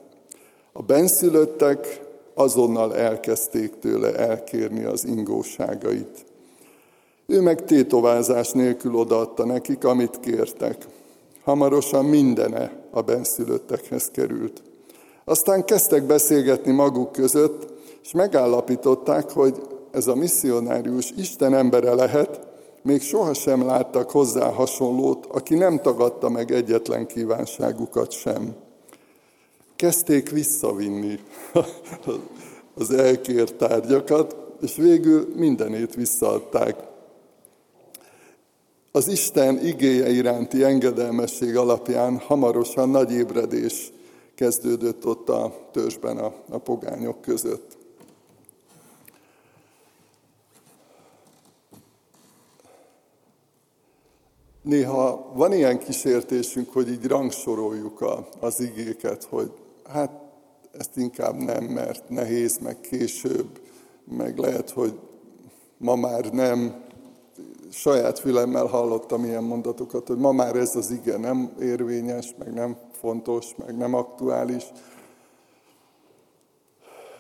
A 0.72 0.82
benszülöttek 0.82 2.00
azonnal 2.34 2.96
elkezdték 2.96 3.78
tőle 3.78 4.14
elkérni 4.16 4.84
az 4.84 5.04
ingóságait. 5.04 6.26
Ő 7.26 7.40
meg 7.40 7.64
tétovázás 7.64 8.50
nélkül 8.50 8.94
odaadta 8.94 9.44
nekik, 9.44 9.84
amit 9.84 10.20
kértek. 10.20 10.86
Hamarosan 11.44 12.04
mindene 12.04 12.72
a 12.90 13.00
benszülöttekhez 13.02 14.10
került. 14.12 14.62
Aztán 15.24 15.64
kezdtek 15.64 16.02
beszélgetni 16.02 16.72
maguk 16.72 17.12
között, 17.12 17.66
és 18.02 18.12
megállapították, 18.12 19.30
hogy 19.30 19.54
ez 19.90 20.06
a 20.06 20.14
misszionárius 20.14 21.12
Isten 21.16 21.54
embere 21.54 21.94
lehet, 21.94 22.40
még 22.82 23.02
sohasem 23.02 23.66
láttak 23.66 24.10
hozzá 24.10 24.50
hasonlót, 24.52 25.26
aki 25.26 25.54
nem 25.54 25.80
tagadta 25.80 26.28
meg 26.28 26.50
egyetlen 26.50 27.06
kívánságukat 27.06 28.10
sem. 28.10 28.54
Kezdték 29.76 30.30
visszavinni 30.30 31.18
az 32.80 32.90
elkért 32.90 33.54
tárgyakat, 33.54 34.36
és 34.60 34.76
végül 34.76 35.32
mindenét 35.36 35.94
visszaadták. 35.94 36.76
Az 38.92 39.08
Isten 39.08 39.66
igéje 39.66 40.10
iránti 40.10 40.64
engedelmesség 40.64 41.56
alapján 41.56 42.18
hamarosan 42.18 42.88
nagy 42.88 43.12
ébredés 43.12 43.92
kezdődött 44.34 45.06
ott 45.06 45.28
a 45.28 45.68
törzsben 45.72 46.18
a, 46.18 46.32
a 46.48 46.58
pogányok 46.58 47.20
között. 47.20 47.77
Néha 54.62 55.32
van 55.34 55.52
ilyen 55.52 55.78
kísértésünk, 55.78 56.72
hogy 56.72 56.88
így 56.88 57.06
rangsoroljuk 57.06 58.00
a, 58.00 58.28
az 58.40 58.60
igéket, 58.60 59.24
hogy 59.24 59.52
hát 59.88 60.10
ezt 60.78 60.96
inkább 60.96 61.36
nem, 61.36 61.64
mert 61.64 62.08
nehéz, 62.08 62.58
meg 62.58 62.80
később, 62.80 63.60
meg 64.04 64.38
lehet, 64.38 64.70
hogy 64.70 64.98
ma 65.78 65.94
már 65.94 66.32
nem. 66.32 66.86
Saját 67.70 68.18
fülemmel 68.18 68.66
hallottam 68.66 69.24
ilyen 69.24 69.44
mondatokat, 69.44 70.06
hogy 70.06 70.16
ma 70.18 70.32
már 70.32 70.56
ez 70.56 70.76
az 70.76 70.90
ige 70.90 71.16
nem 71.16 71.52
érvényes, 71.60 72.34
meg 72.38 72.52
nem 72.52 72.76
fontos, 73.00 73.46
meg 73.56 73.76
nem 73.76 73.94
aktuális. 73.94 74.64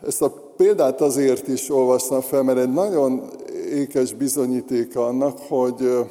Ezt 0.06 0.22
a 0.22 0.30
példát 0.56 1.00
azért 1.00 1.48
is 1.48 1.70
olvastam 1.70 2.20
fel, 2.20 2.42
mert 2.42 2.58
egy 2.58 2.72
nagyon 2.72 3.30
ékes 3.70 4.14
bizonyítéka 4.14 5.06
annak, 5.06 5.38
hogy, 5.38 6.06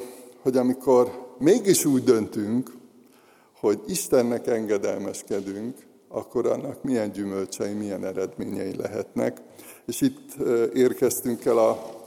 hogy 0.48 0.56
amikor 0.56 1.34
mégis 1.38 1.84
úgy 1.84 2.04
döntünk, 2.04 2.72
hogy 3.60 3.80
Istennek 3.86 4.46
engedelmeskedünk, 4.46 5.76
akkor 6.08 6.46
annak 6.46 6.82
milyen 6.82 7.12
gyümölcsei, 7.12 7.72
milyen 7.72 8.04
eredményei 8.04 8.76
lehetnek. 8.76 9.42
És 9.86 10.00
itt 10.00 10.34
érkeztünk 10.74 11.44
el 11.44 11.58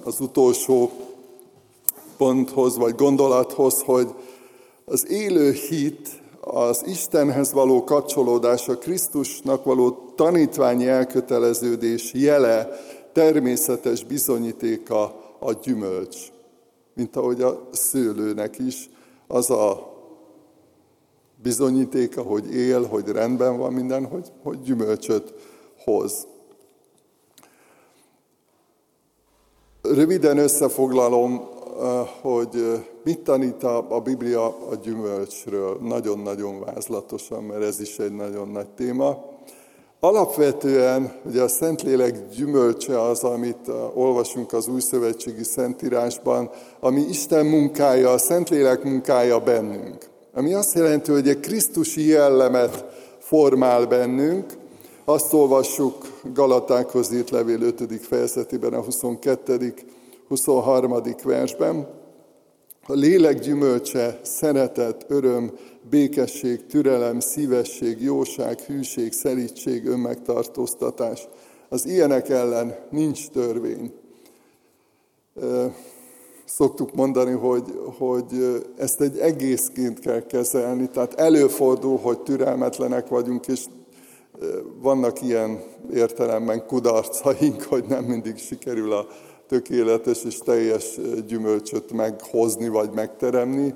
az 0.04 0.20
utolsó 0.20 0.92
ponthoz, 2.18 2.78
vagy 2.78 2.96
gondolathoz, 2.96 3.82
hogy 3.82 4.08
az 4.86 5.10
élő 5.10 5.52
hit, 5.52 6.10
az 6.40 6.84
Istenhez 6.86 7.52
való 7.52 7.84
kapcsolódás, 7.84 8.68
a 8.68 8.78
Krisztusnak 8.78 9.64
való 9.64 10.14
tanítványi 10.16 10.88
elköteleződés 10.88 12.14
jele, 12.14 12.70
természetes 13.14 14.04
bizonyítéka 14.04 15.04
a 15.40 15.54
gyümölcs. 15.64 16.32
Mint 16.94 17.16
ahogy 17.16 17.42
a 17.42 17.68
szőlőnek 17.72 18.60
is 18.60 18.90
az 19.28 19.50
a 19.50 19.92
bizonyítéka, 21.42 22.22
hogy 22.22 22.54
él, 22.54 22.86
hogy 22.86 23.08
rendben 23.08 23.58
van 23.58 23.74
minden, 23.74 24.06
hogy, 24.06 24.32
hogy 24.44 24.62
gyümölcsöt 24.62 25.34
hoz. 25.84 26.28
Röviden 29.82 30.38
összefoglalom, 30.38 31.50
eh, 31.80 32.08
hogy 32.22 32.56
eh, 32.56 32.86
mit 33.04 33.20
tanít 33.20 33.64
a 33.64 34.02
Biblia 34.04 34.68
a 34.70 34.76
gyümölcsről, 34.76 35.78
nagyon-nagyon 35.82 36.60
vázlatosan, 36.60 37.44
mert 37.44 37.64
ez 37.64 37.80
is 37.80 38.00
egy 38.00 38.14
nagyon 38.14 38.48
nagy 38.48 38.70
téma. 38.70 39.31
Alapvetően 40.04 41.12
ugye 41.26 41.42
a 41.42 41.48
Szentlélek 41.48 42.30
gyümölcse 42.36 43.02
az, 43.02 43.24
amit 43.24 43.68
eh, 43.68 43.98
olvasunk 43.98 44.54
az 44.54 44.68
Új 44.68 44.80
Szövetségi 44.80 45.44
Szentírásban, 45.44 46.50
ami 46.80 47.02
Isten 47.02 47.46
munkája, 47.46 48.12
a 48.12 48.18
Szentlélek 48.18 48.84
munkája 48.84 49.40
bennünk. 49.40 50.10
Ami 50.34 50.54
azt 50.54 50.74
jelenti, 50.74 51.12
hogy 51.12 51.28
egy 51.28 51.40
Krisztusi 51.40 52.08
jellemet 52.08 52.86
formál 53.20 53.86
bennünk, 53.86 54.46
azt 55.06 55.34
olvassuk 55.34 55.96
Galatákhoz 56.34 57.14
írt 57.14 57.30
levél 57.30 57.62
5. 57.62 57.84
fejezetében, 58.02 58.74
a 58.74 58.82
22. 58.82 59.74
23. 60.28 61.02
versben. 61.24 61.88
A 62.88 62.94
lélek 62.94 63.40
gyümölcse, 63.40 64.20
szeretet, 64.24 65.06
öröm, 65.08 65.52
békesség, 65.90 66.66
türelem, 66.66 67.20
szívesség, 67.20 68.02
jóság, 68.02 68.60
hűség, 68.60 69.12
szelítség, 69.12 69.86
önmegtartóztatás. 69.86 71.28
Az 71.70 71.86
ilyenek 71.86 72.30
ellen 72.30 72.76
nincs 72.90 73.30
törvény. 73.30 73.94
Szoktuk 76.46 76.94
mondani, 76.94 77.32
hogy, 77.32 77.80
hogy 77.98 78.62
ezt 78.78 79.02
egy 79.02 79.18
egészként 79.18 80.00
kell 80.00 80.26
kezelni, 80.26 80.90
tehát 80.90 81.14
előfordul, 81.14 81.98
hogy 81.98 82.20
türelmetlenek 82.20 83.08
vagyunk, 83.08 83.48
és 83.48 83.66
vannak 84.82 85.22
ilyen 85.22 85.64
értelemben 85.94 86.66
kudarcaink, 86.66 87.62
hogy 87.62 87.84
nem 87.88 88.04
mindig 88.04 88.38
sikerül 88.38 88.92
a 88.94 89.08
tökéletes 89.52 90.24
és 90.24 90.38
teljes 90.38 91.00
gyümölcsöt 91.28 91.92
meghozni 91.92 92.68
vagy 92.68 92.92
megteremni. 92.92 93.74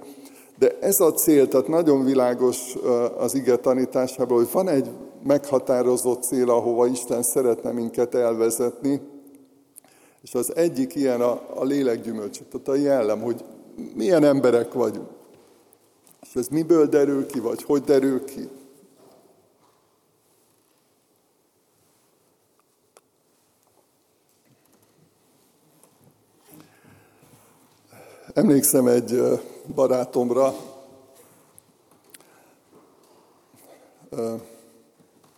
De 0.58 0.78
ez 0.80 1.00
a 1.00 1.14
cél, 1.14 1.48
tehát 1.48 1.68
nagyon 1.68 2.06
világos 2.06 2.76
az 3.18 3.34
ige 3.34 3.56
tanításában, 3.56 4.38
hogy 4.38 4.52
van 4.52 4.68
egy 4.68 4.90
meghatározott 5.24 6.24
cél, 6.24 6.50
ahova 6.50 6.88
Isten 6.88 7.24
szeretne 7.24 7.72
minket 7.72 8.16
elvezetni, 8.16 9.02
és 10.22 10.34
az 10.34 10.56
egyik 10.56 10.96
ilyen 10.96 11.22
a, 11.22 11.42
a 11.56 11.64
lélekgyümölcs, 11.64 12.40
tehát 12.52 12.68
a 12.68 12.76
jellem, 12.76 13.22
hogy 13.22 13.46
milyen 13.96 14.24
emberek 14.24 14.74
vagyunk. 14.74 15.10
És 16.22 16.36
ez 16.36 16.48
miből 16.48 16.86
derül 16.86 17.26
ki, 17.26 17.40
vagy 17.40 17.64
hogy 17.64 17.82
derül 17.82 18.26
ki? 18.26 18.50
Emlékszem 28.36 28.88
egy 28.88 29.22
barátomra, 29.76 30.56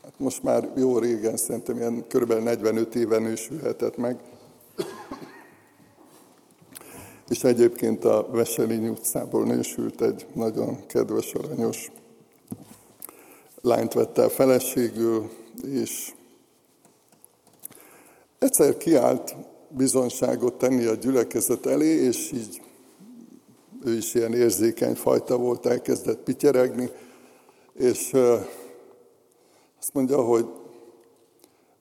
hát 0.04 0.14
most 0.18 0.44
már 0.44 0.72
jó 0.76 1.00
régen, 1.00 1.38
szerintem 1.38 1.78
ilyen 1.78 2.06
kb. 2.08 2.34
45 2.34 2.96
éven 2.96 3.22
nősülhetett 3.22 3.98
meg, 3.98 4.20
és 7.30 7.44
egyébként 7.44 8.06
a 8.06 8.28
Veselény 8.32 8.88
utcából 8.88 9.44
nősült 9.46 10.02
egy 10.02 10.26
nagyon 10.34 10.86
kedves, 10.86 11.34
aranyos 11.34 11.92
lányt 13.62 13.94
vette 13.94 14.22
el 14.22 14.30
feleségül, 14.30 15.30
és 15.72 16.14
egyszer 18.40 18.78
kiállt 18.78 19.36
bizonságot 19.70 20.58
tenni 20.58 20.86
a 20.86 20.94
gyülekezet 20.94 21.66
elé, 21.66 21.88
és 21.88 22.32
így 22.32 22.62
ő 23.86 23.94
is 23.94 24.14
ilyen 24.14 24.34
érzékeny 24.34 24.96
fajta 24.96 25.38
volt, 25.38 25.66
elkezdett 25.66 26.24
pityeregni, 26.24 26.90
és 27.74 28.14
azt 29.80 29.94
mondja, 29.94 30.22
hogy 30.22 30.46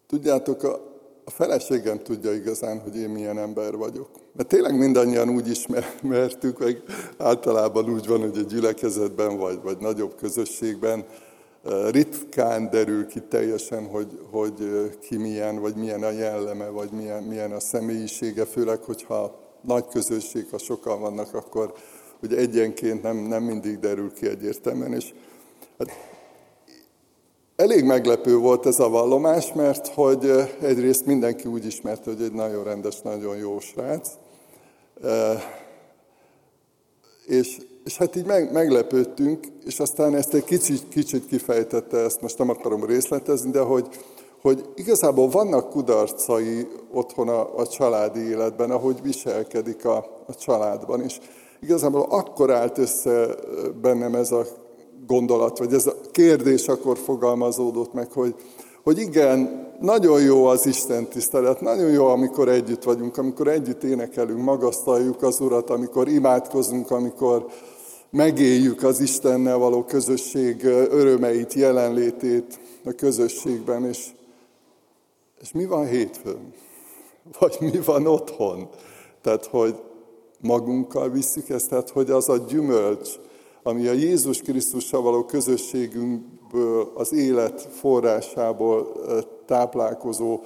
tudjátok, 0.07 0.63
a, 0.63 0.95
feleségem 1.31 2.03
tudja 2.03 2.33
igazán, 2.33 2.81
hogy 2.81 2.97
én 2.97 3.09
milyen 3.09 3.39
ember 3.39 3.77
vagyok. 3.77 4.09
Mert 4.33 4.49
tényleg 4.49 4.79
mindannyian 4.79 5.29
úgy 5.29 5.49
ismertük, 5.49 6.59
meg 6.65 6.83
általában 7.19 7.91
úgy 7.91 8.07
van, 8.07 8.21
hogy 8.21 8.39
a 8.39 8.43
gyülekezetben 8.43 9.37
vagy, 9.37 9.63
vagy 9.63 9.79
nagyobb 9.79 10.15
közösségben 10.15 11.05
ritkán 11.91 12.71
derül 12.71 13.07
ki 13.07 13.21
teljesen, 13.21 13.87
hogy, 13.87 14.21
hogy 14.31 14.55
ki 15.01 15.17
milyen, 15.17 15.61
vagy 15.61 15.75
milyen 15.75 16.03
a 16.03 16.11
jelleme, 16.11 16.69
vagy 16.69 16.91
milyen, 16.91 17.23
milyen 17.23 17.53
a 17.53 17.61
személyisége, 17.61 18.45
főleg, 18.45 18.83
hogyha 18.83 19.46
nagy 19.67 19.87
közösség, 19.89 20.47
ha 20.51 20.59
sokan 20.59 21.01
vannak, 21.01 21.35
akkor 21.35 21.73
ugye 22.23 22.37
egyenként 22.37 23.03
nem, 23.03 23.17
nem 23.17 23.43
mindig 23.43 23.79
derül 23.79 24.13
ki 24.13 24.29
egyértelműen. 24.29 24.93
És 24.93 25.15
hát 25.79 25.89
elég 27.57 27.85
meglepő 27.85 28.37
volt 28.37 28.67
ez 28.67 28.81
a 28.81 28.89
vallomás, 28.89 29.53
mert 29.53 29.89
hogy 29.89 30.31
egyrészt 30.61 31.07
mindenki 31.07 31.49
úgy 31.49 31.67
ismerte, 31.67 32.11
hogy 32.11 32.23
egy 32.23 32.33
nagyon 32.33 32.65
rendes, 32.65 33.01
nagyon 33.01 33.37
jó 33.37 33.61
srác, 33.61 34.09
és, 37.27 37.59
és 37.85 37.97
hát 37.97 38.17
így 38.17 38.25
meg, 38.25 38.53
meglepődtünk, 38.53 39.47
és 39.65 39.81
aztán 39.81 40.15
ezt 40.15 40.35
egy 40.35 40.45
kicsit, 40.45 40.89
kicsit 40.89 41.27
kifejtette, 41.27 41.99
ezt 41.99 42.21
most 42.21 42.39
nem 42.39 42.49
akarom 42.49 42.85
részletezni, 42.85 43.51
de 43.51 43.61
hogy, 43.61 43.89
hogy 44.47 44.65
igazából 44.75 45.29
vannak 45.29 45.71
kudarcai 45.71 46.67
otthon 46.93 47.29
a, 47.29 47.59
a 47.59 47.67
családi 47.67 48.21
életben, 48.21 48.71
ahogy 48.71 49.03
viselkedik 49.03 49.85
a, 49.85 49.97
a 50.27 50.35
családban 50.35 51.05
is. 51.05 51.21
Igazából 51.61 52.07
akkor 52.09 52.51
állt 52.51 52.79
össze 52.79 53.27
bennem 53.81 54.15
ez 54.15 54.33
a 54.33 54.47
gondolat, 55.07 55.59
vagy 55.59 55.73
ez 55.73 55.87
a 55.87 55.95
kérdés 56.11 56.69
akkor 56.69 56.99
fogalmazódott 56.99 57.93
meg, 57.93 58.13
hogy, 58.13 58.35
hogy 58.85 58.99
igen, 58.99 59.67
nagyon 59.81 60.21
jó 60.21 60.45
az 60.45 60.67
Isten 60.67 61.07
tisztelet, 61.07 61.61
nagyon 61.61 61.91
jó, 61.91 62.07
amikor 62.07 62.49
együtt 62.49 62.83
vagyunk, 62.83 63.17
amikor 63.17 63.49
együtt 63.49 63.83
énekelünk, 63.83 64.43
magasztaljuk 64.43 65.23
az 65.23 65.41
Urat, 65.41 65.71
amikor 65.71 66.09
imádkozunk, 66.09 66.91
amikor 66.91 67.47
megéljük 68.11 68.83
az 68.83 69.01
Istennel 69.01 69.59
való 69.59 69.85
közösség 69.85 70.65
örömeit, 70.91 71.53
jelenlétét 71.53 72.59
a 72.85 72.91
közösségben, 72.91 73.85
és, 73.85 74.15
és 75.41 75.53
mi 75.53 75.67
van 75.67 75.87
hétfőn? 75.87 76.53
Vagy 77.39 77.57
mi 77.61 77.81
van 77.85 78.07
otthon? 78.07 78.69
Tehát, 79.21 79.47
hogy 79.47 79.81
magunkkal 80.41 81.11
visszük 81.11 81.49
ezt, 81.49 81.69
tehát, 81.69 81.91
hogy 81.91 82.11
az 82.11 82.29
a 82.29 82.37
gyümölcs, 82.37 83.11
ami 83.63 83.87
a 83.87 83.93
Jézus 83.93 84.43
Krisztussal 84.43 85.03
való 85.03 85.25
közösségünkből, 85.25 86.91
az 86.95 87.13
élet 87.13 87.61
forrásából 87.61 88.93
táplálkozó 89.47 90.41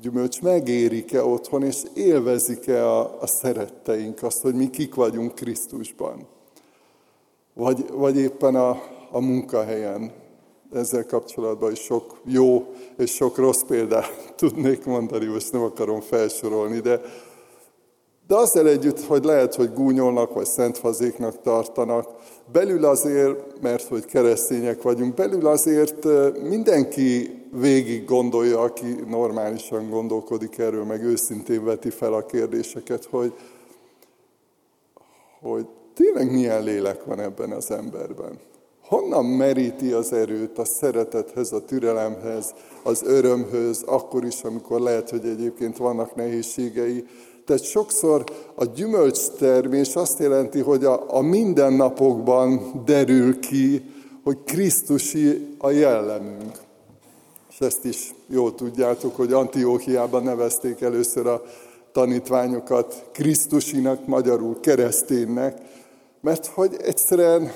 gyümölcs 0.00 0.42
megérik-e 0.42 1.24
otthon, 1.24 1.62
és 1.62 1.82
élvezik-e 1.94 2.86
a, 2.86 3.20
a 3.20 3.26
szeretteink 3.26 4.22
azt, 4.22 4.42
hogy 4.42 4.54
mi 4.54 4.70
kik 4.70 4.94
vagyunk 4.94 5.34
Krisztusban. 5.34 6.26
Vagy, 7.54 7.86
vagy 7.92 8.16
éppen 8.16 8.54
a, 8.54 8.82
a 9.10 9.20
munkahelyen. 9.20 10.12
Ezzel 10.72 11.06
kapcsolatban 11.06 11.72
is 11.72 11.80
sok 11.80 12.20
jó 12.24 12.74
és 12.96 13.14
sok 13.14 13.36
rossz 13.36 13.62
példát 13.62 14.32
tudnék 14.36 14.84
mondani, 14.84 15.26
most 15.26 15.52
nem 15.52 15.62
akarom 15.62 16.00
felsorolni, 16.00 16.80
de, 16.80 17.00
de 18.26 18.34
azzal 18.34 18.68
együtt, 18.68 19.00
hogy 19.00 19.24
lehet, 19.24 19.54
hogy 19.54 19.72
gúnyolnak, 19.72 20.34
vagy 20.34 20.46
szentfazéknak 20.46 21.40
tartanak, 21.40 22.08
belül 22.52 22.84
azért, 22.84 23.60
mert 23.60 23.88
hogy 23.88 24.04
keresztények 24.04 24.82
vagyunk, 24.82 25.14
belül 25.14 25.46
azért 25.46 26.04
mindenki 26.48 27.42
végig 27.52 28.04
gondolja, 28.04 28.60
aki 28.60 28.86
normálisan 29.08 29.90
gondolkodik 29.90 30.58
erről, 30.58 30.84
meg 30.84 31.02
őszintén 31.02 31.64
veti 31.64 31.90
fel 31.90 32.12
a 32.12 32.26
kérdéseket, 32.26 33.04
hogy, 33.04 33.32
hogy 35.40 35.66
tényleg 35.94 36.32
milyen 36.32 36.62
lélek 36.62 37.04
van 37.04 37.20
ebben 37.20 37.50
az 37.50 37.70
emberben. 37.70 38.38
Honnan 38.88 39.24
meríti 39.24 39.92
az 39.92 40.12
erőt 40.12 40.58
a 40.58 40.64
szeretethez, 40.64 41.52
a 41.52 41.64
türelemhez, 41.64 42.54
az 42.82 43.02
örömhöz, 43.06 43.82
akkor 43.86 44.24
is, 44.24 44.42
amikor 44.42 44.80
lehet, 44.80 45.10
hogy 45.10 45.26
egyébként 45.26 45.76
vannak 45.76 46.14
nehézségei. 46.14 47.06
Tehát 47.44 47.64
sokszor 47.64 48.24
a 48.54 48.64
gyümölcstermés 48.64 49.94
azt 49.94 50.18
jelenti, 50.18 50.60
hogy 50.60 50.84
a, 50.84 51.14
a 51.16 51.20
mindennapokban 51.20 52.82
derül 52.84 53.38
ki, 53.38 53.90
hogy 54.24 54.38
Krisztusi 54.44 55.56
a 55.58 55.70
jellemünk. 55.70 56.52
És 57.50 57.60
ezt 57.60 57.84
is 57.84 58.14
jól 58.26 58.54
tudjátok, 58.54 59.16
hogy 59.16 59.32
Antiókiában 59.32 60.22
nevezték 60.22 60.80
először 60.80 61.26
a 61.26 61.42
tanítványokat 61.92 63.08
Krisztusinak, 63.12 64.06
magyarul 64.06 64.60
kereszténynek, 64.60 65.58
mert 66.20 66.46
hogy 66.46 66.76
egyszerűen 66.82 67.52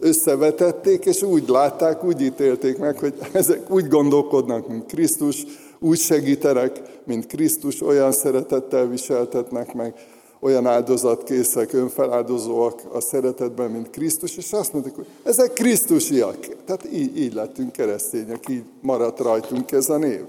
összevetették, 0.00 1.04
és 1.04 1.22
úgy 1.22 1.48
látták, 1.48 2.04
úgy 2.04 2.20
ítélték 2.20 2.78
meg, 2.78 2.98
hogy 2.98 3.14
ezek 3.32 3.70
úgy 3.70 3.88
gondolkodnak, 3.88 4.68
mint 4.68 4.86
Krisztus, 4.86 5.44
úgy 5.78 5.98
segítenek, 5.98 6.80
mint 7.04 7.26
Krisztus, 7.26 7.82
olyan 7.82 8.12
szeretettel 8.12 8.86
viseltetnek 8.86 9.74
meg, 9.74 9.94
olyan 10.40 10.66
áldozatkészek, 10.66 11.72
önfeláldozóak 11.72 12.82
a 12.92 13.00
szeretetben, 13.00 13.70
mint 13.70 13.90
Krisztus, 13.90 14.36
és 14.36 14.52
azt 14.52 14.72
mondták, 14.72 14.94
hogy 14.94 15.06
ezek 15.22 15.52
Krisztusiak. 15.52 16.38
Tehát 16.64 16.92
így, 16.92 17.18
így 17.18 17.34
lettünk 17.34 17.72
keresztények, 17.72 18.48
így 18.48 18.64
maradt 18.80 19.18
rajtunk 19.18 19.72
ez 19.72 19.88
a 19.88 19.96
név. 19.96 20.24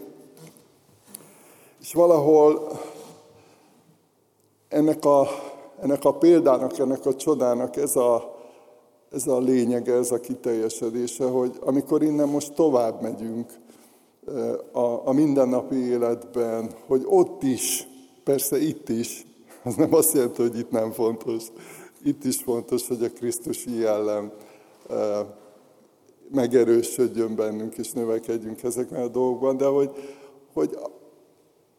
És 1.82 1.94
valahol 1.94 2.72
ennek 4.70 5.06
a, 5.06 5.28
ennek 5.82 6.04
a 6.04 6.14
példának, 6.14 6.80
ennek 6.80 7.06
a 7.06 7.16
csodának 7.16 7.76
ez 7.76 7.96
a, 7.96 8.31
ez 9.12 9.28
a 9.28 9.40
lényege, 9.40 9.94
ez 9.94 10.12
a 10.12 10.20
kiteljesedése, 10.20 11.26
hogy 11.26 11.58
amikor 11.60 12.04
innen 12.04 12.28
most 12.28 12.54
tovább 12.54 13.02
megyünk 13.02 13.52
a, 14.72 15.08
a 15.08 15.12
mindennapi 15.12 15.76
életben, 15.76 16.72
hogy 16.88 17.04
ott 17.06 17.44
is, 17.44 17.88
persze 18.24 18.62
itt 18.62 18.90
is, 18.90 19.26
az 19.64 19.76
nem 19.76 19.94
azt 19.94 20.14
jelenti, 20.14 20.42
hogy 20.42 20.58
itt 20.58 20.72
nem 20.72 20.92
fontos, 20.92 21.44
itt 22.04 22.24
is 22.24 22.38
fontos, 22.38 22.88
hogy 22.88 23.04
a 23.04 23.10
Krisztusi 23.10 23.80
jellem 23.80 24.32
megerősödjön 26.32 27.36
bennünk, 27.36 27.78
és 27.78 27.92
növekedjünk 27.92 28.64
ezekben 28.64 29.02
a 29.02 29.08
dolgokban, 29.08 29.58
de 29.58 29.66
hogy, 29.66 29.92
hogy 30.54 30.78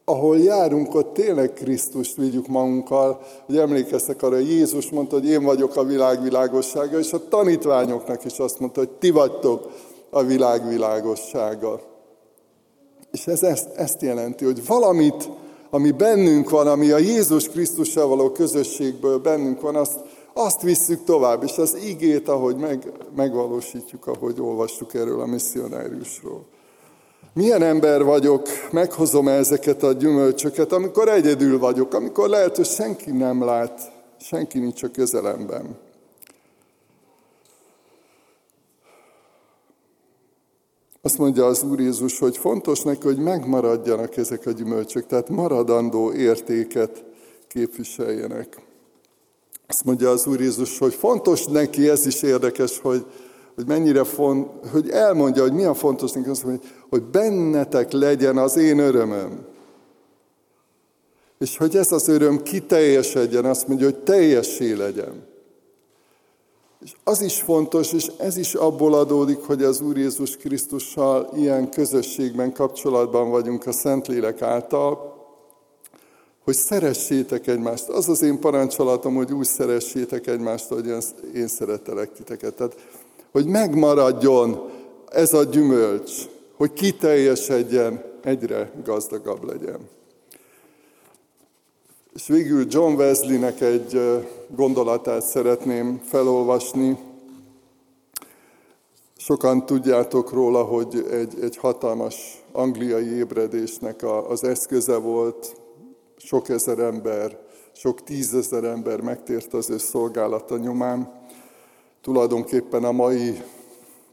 ahol 0.04 0.38
járunk, 0.38 0.94
ott 0.94 1.14
tényleg 1.14 1.52
Krisztust 1.52 2.16
vigyük 2.16 2.46
magunkkal. 2.46 3.20
Hogy 3.46 3.56
emlékeztek 3.56 4.22
arra, 4.22 4.34
hogy 4.34 4.50
Jézus 4.50 4.90
mondta, 4.90 5.14
hogy 5.14 5.28
én 5.28 5.42
vagyok 5.42 5.76
a 5.76 5.84
világ 5.84 6.22
világossága, 6.22 6.98
és 6.98 7.12
a 7.12 7.28
tanítványoknak 7.28 8.24
is 8.24 8.38
azt 8.38 8.58
mondta, 8.58 8.80
hogy 8.80 8.90
ti 8.90 9.10
vagytok 9.10 9.70
a 10.10 10.22
világ 10.22 10.68
világossága. 10.68 11.80
És 13.10 13.26
ez 13.26 13.42
ezt, 13.42 13.68
ezt 13.76 14.02
jelenti, 14.02 14.44
hogy 14.44 14.66
valamit, 14.66 15.30
ami 15.70 15.90
bennünk 15.90 16.50
van, 16.50 16.66
ami 16.66 16.90
a 16.90 16.98
Jézus 16.98 17.48
Krisztussal 17.48 18.06
való 18.06 18.30
közösségből 18.30 19.18
bennünk 19.18 19.60
van, 19.60 19.74
azt, 19.74 19.98
azt 20.34 20.62
visszük 20.62 21.04
tovább, 21.04 21.42
és 21.42 21.58
az 21.58 21.74
igét, 21.74 22.28
ahogy 22.28 22.56
meg, 22.56 22.92
megvalósítjuk, 23.16 24.06
ahogy 24.06 24.40
olvassuk 24.40 24.94
erről 24.94 25.20
a 25.20 25.26
misszionáriusról. 25.26 26.46
Milyen 27.34 27.62
ember 27.62 28.04
vagyok, 28.04 28.48
meghozom 28.70 29.28
ezeket 29.28 29.82
a 29.82 29.92
gyümölcsöket, 29.92 30.72
amikor 30.72 31.08
egyedül 31.08 31.58
vagyok, 31.58 31.94
amikor 31.94 32.28
lehet, 32.28 32.56
hogy 32.56 32.66
senki 32.66 33.10
nem 33.10 33.44
lát, 33.44 33.92
senki 34.20 34.58
nincs 34.58 34.82
a 34.82 34.90
közelemben. 34.90 35.78
Azt 41.02 41.18
mondja 41.18 41.46
az 41.46 41.62
Úr 41.62 41.80
Jézus, 41.80 42.18
hogy 42.18 42.36
fontos 42.36 42.82
neki, 42.82 43.06
hogy 43.06 43.18
megmaradjanak 43.18 44.16
ezek 44.16 44.46
a 44.46 44.50
gyümölcsök, 44.50 45.06
tehát 45.06 45.28
maradandó 45.28 46.12
értéket 46.12 47.04
képviseljenek. 47.48 48.60
Azt 49.66 49.84
mondja 49.84 50.10
az 50.10 50.26
Úr 50.26 50.40
Jézus, 50.40 50.78
hogy 50.78 50.94
fontos 50.94 51.44
neki, 51.44 51.88
ez 51.88 52.06
is 52.06 52.22
érdekes, 52.22 52.78
hogy 52.78 53.06
hogy 53.54 53.66
mennyire 53.66 54.04
font, 54.04 54.48
hogy 54.70 54.90
elmondja, 54.90 55.42
hogy 55.42 55.52
mi 55.52 55.64
a 55.64 55.74
fontos 55.74 56.10
azt 56.14 56.44
mondja, 56.44 56.68
hogy 56.88 57.02
bennetek 57.02 57.92
legyen 57.92 58.38
az 58.38 58.56
én 58.56 58.78
örömöm. 58.78 59.46
És 61.38 61.56
hogy 61.56 61.76
ez 61.76 61.92
az 61.92 62.08
öröm 62.08 62.42
kiteljesedjen, 62.42 63.44
azt 63.44 63.68
mondja, 63.68 63.86
hogy 63.86 63.98
teljessé 63.98 64.72
legyen. 64.72 65.30
És 66.80 66.92
az 67.04 67.20
is 67.20 67.40
fontos, 67.40 67.92
és 67.92 68.10
ez 68.18 68.36
is 68.36 68.54
abból 68.54 68.94
adódik, 68.94 69.38
hogy 69.38 69.62
az 69.62 69.80
Úr 69.80 69.96
Jézus 69.96 70.36
Krisztussal 70.36 71.30
ilyen 71.36 71.70
közösségben, 71.70 72.52
kapcsolatban 72.52 73.30
vagyunk 73.30 73.66
a 73.66 73.72
Szentlélek 73.72 74.42
által, 74.42 75.12
hogy 76.44 76.54
szeressétek 76.54 77.46
egymást. 77.46 77.88
Az 77.88 78.08
az 78.08 78.22
én 78.22 78.40
parancsolatom, 78.40 79.14
hogy 79.14 79.32
úgy 79.32 79.46
szeressétek 79.46 80.26
egymást, 80.26 80.68
hogy 80.68 80.94
én 81.34 81.46
szeretelek 81.46 82.12
titeket. 82.12 82.54
Tehát 82.54 82.76
hogy 83.32 83.46
megmaradjon 83.46 84.70
ez 85.08 85.32
a 85.32 85.44
gyümölcs, 85.44 86.12
hogy 86.56 86.72
kiteljesedjen, 86.72 88.04
egyre 88.22 88.70
gazdagabb 88.84 89.44
legyen. 89.44 89.88
És 92.14 92.26
végül 92.26 92.66
John 92.68 92.94
Wesleynek 92.94 93.60
egy 93.60 94.00
gondolatát 94.48 95.22
szeretném 95.22 96.00
felolvasni. 96.04 96.98
Sokan 99.16 99.66
tudjátok 99.66 100.32
róla, 100.32 100.62
hogy 100.62 101.06
egy, 101.10 101.34
egy 101.40 101.56
hatalmas 101.56 102.42
angliai 102.52 103.16
ébredésnek 103.16 104.04
az 104.28 104.44
eszköze 104.44 104.96
volt, 104.96 105.56
sok 106.16 106.48
ezer 106.48 106.78
ember, 106.78 107.38
sok 107.72 108.02
tízezer 108.02 108.64
ember 108.64 109.00
megtért 109.00 109.54
az 109.54 109.70
ő 109.70 109.78
szolgálata 109.78 110.56
nyomán. 110.56 111.21
Tulajdonképpen 112.02 112.84
a 112.84 112.92
mai 112.92 113.42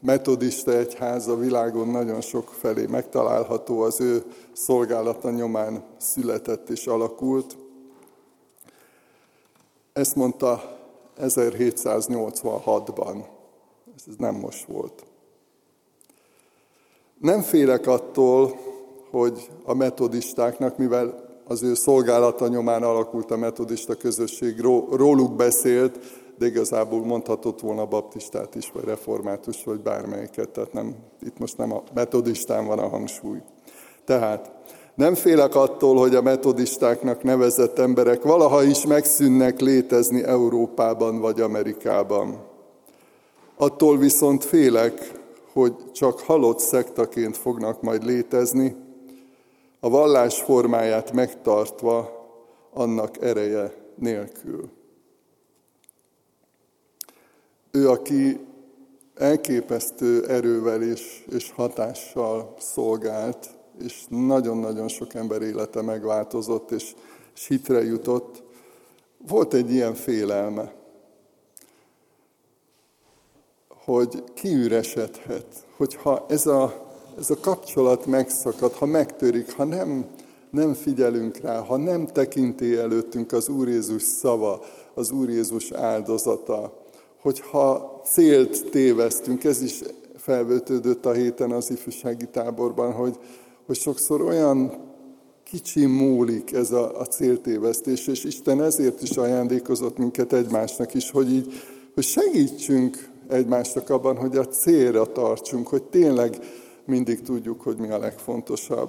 metodista 0.00 0.72
egyház 0.72 1.28
a 1.28 1.36
világon 1.36 1.88
nagyon 1.88 2.20
sok 2.20 2.48
felé 2.48 2.86
megtalálható, 2.86 3.80
az 3.80 4.00
ő 4.00 4.22
szolgálata 4.52 5.30
nyomán 5.30 5.84
született 5.98 6.68
és 6.68 6.86
alakult. 6.86 7.56
Ezt 9.92 10.16
mondta 10.16 10.78
1786-ban. 11.20 13.24
Ez 13.96 14.02
nem 14.18 14.34
most 14.34 14.64
volt. 14.64 15.04
Nem 17.18 17.40
félek 17.40 17.86
attól, 17.86 18.58
hogy 19.10 19.50
a 19.64 19.74
metodistáknak, 19.74 20.76
mivel 20.76 21.28
az 21.44 21.62
ő 21.62 21.74
szolgálata 21.74 22.48
nyomán 22.48 22.82
alakult 22.82 23.30
a 23.30 23.36
metodista 23.36 23.94
közösség, 23.94 24.60
róluk 24.90 25.36
beszélt, 25.36 25.98
de 26.40 26.46
igazából 26.46 27.04
mondhatott 27.04 27.60
volna 27.60 27.86
baptistát 27.86 28.54
is, 28.54 28.70
vagy 28.70 28.84
református, 28.84 29.64
vagy 29.64 29.80
bármelyiket, 29.80 30.48
tehát 30.48 30.72
nem, 30.72 30.94
itt 31.22 31.38
most 31.38 31.56
nem 31.56 31.72
a 31.72 31.82
metodistán 31.94 32.66
van 32.66 32.78
a 32.78 32.88
hangsúly. 32.88 33.38
Tehát 34.04 34.52
nem 34.94 35.14
félek 35.14 35.54
attól, 35.54 35.96
hogy 35.96 36.14
a 36.14 36.22
metodistáknak 36.22 37.22
nevezett 37.22 37.78
emberek 37.78 38.22
valaha 38.22 38.62
is 38.62 38.86
megszűnnek 38.86 39.60
létezni 39.60 40.22
Európában 40.22 41.20
vagy 41.20 41.40
Amerikában. 41.40 42.38
Attól 43.56 43.98
viszont 43.98 44.44
félek, 44.44 45.12
hogy 45.52 45.74
csak 45.92 46.20
halott 46.20 46.58
szektaként 46.58 47.36
fognak 47.36 47.82
majd 47.82 48.04
létezni, 48.04 48.76
a 49.80 49.88
vallás 49.88 50.40
formáját 50.40 51.12
megtartva 51.12 52.10
annak 52.72 53.22
ereje 53.22 53.72
nélkül. 53.94 54.78
Ő, 57.70 57.88
aki 57.88 58.40
elképesztő 59.14 60.26
erővel 60.26 60.82
és, 60.82 61.24
és 61.30 61.50
hatással 61.50 62.54
szolgált, 62.58 63.50
és 63.82 64.04
nagyon-nagyon 64.08 64.88
sok 64.88 65.14
ember 65.14 65.42
élete 65.42 65.82
megváltozott, 65.82 66.70
és, 66.70 66.94
és 67.34 67.46
hitre 67.46 67.84
jutott, 67.84 68.42
volt 69.28 69.54
egy 69.54 69.70
ilyen 69.70 69.94
félelme, 69.94 70.72
hogy 73.84 74.24
kiüresedhet, 74.34 75.66
hogyha 75.76 76.26
ez 76.28 76.46
a, 76.46 76.90
ez 77.18 77.30
a 77.30 77.40
kapcsolat 77.40 78.06
megszakad, 78.06 78.72
ha 78.72 78.86
megtörik, 78.86 79.52
ha 79.52 79.64
nem, 79.64 80.06
nem 80.50 80.74
figyelünk 80.74 81.36
rá, 81.36 81.58
ha 81.58 81.76
nem 81.76 82.06
tekinti 82.06 82.76
előttünk 82.76 83.32
az 83.32 83.48
Úr 83.48 83.68
Jézus 83.68 84.02
szava, 84.02 84.60
az 84.94 85.10
Úr 85.10 85.28
Jézus 85.28 85.70
áldozata, 85.70 86.79
hogyha 87.20 88.00
célt 88.04 88.70
téveztünk, 88.70 89.44
ez 89.44 89.62
is 89.62 89.80
felvetődött 90.16 91.06
a 91.06 91.12
héten 91.12 91.50
az 91.50 91.70
ifjúsági 91.70 92.26
táborban, 92.26 92.92
hogy, 92.92 93.18
hogy 93.66 93.76
sokszor 93.76 94.20
olyan 94.20 94.88
kicsi 95.44 95.86
múlik 95.86 96.52
ez 96.52 96.70
a, 96.72 97.00
a 97.00 97.06
céltévesztés, 97.06 98.06
és 98.06 98.24
Isten 98.24 98.62
ezért 98.62 99.02
is 99.02 99.16
ajándékozott 99.16 99.98
minket 99.98 100.32
egymásnak 100.32 100.94
is, 100.94 101.10
hogy 101.10 101.32
így, 101.32 101.52
hogy 101.94 102.04
segítsünk 102.04 103.08
egymásnak 103.28 103.90
abban, 103.90 104.16
hogy 104.16 104.36
a 104.36 104.46
célra 104.46 105.12
tartsunk, 105.12 105.68
hogy 105.68 105.82
tényleg 105.82 106.38
mindig 106.84 107.22
tudjuk, 107.22 107.60
hogy 107.60 107.76
mi 107.76 107.90
a 107.90 107.98
legfontosabb. 107.98 108.88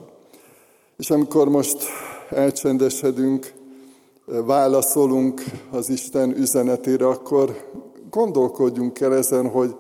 És 0.98 1.10
amikor 1.10 1.50
most 1.50 1.84
elcsendesedünk, 2.30 3.54
válaszolunk 4.26 5.44
az 5.72 5.90
Isten 5.90 6.38
üzenetére, 6.38 7.08
akkor 7.08 7.70
gondolkodjunk 8.12 9.00
el 9.00 9.16
ezen, 9.16 9.50
hogy, 9.50 9.76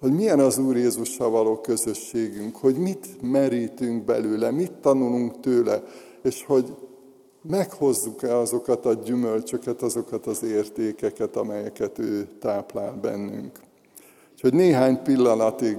hogy 0.00 0.12
milyen 0.12 0.38
az 0.38 0.58
Úr 0.58 0.76
Jézussal 0.76 1.30
való 1.30 1.60
közösségünk, 1.60 2.56
hogy 2.56 2.76
mit 2.76 3.06
merítünk 3.22 4.04
belőle, 4.04 4.50
mit 4.50 4.72
tanulunk 4.72 5.40
tőle, 5.40 5.82
és 6.22 6.44
hogy 6.44 6.74
meghozzuk-e 7.42 8.36
azokat 8.36 8.86
a 8.86 8.94
gyümölcsöket, 8.94 9.82
azokat 9.82 10.26
az 10.26 10.42
értékeket, 10.42 11.36
amelyeket 11.36 11.98
ő 11.98 12.28
táplál 12.40 12.92
bennünk. 13.02 13.60
Úgyhogy 14.32 14.54
néhány 14.54 15.02
pillanatig 15.02 15.78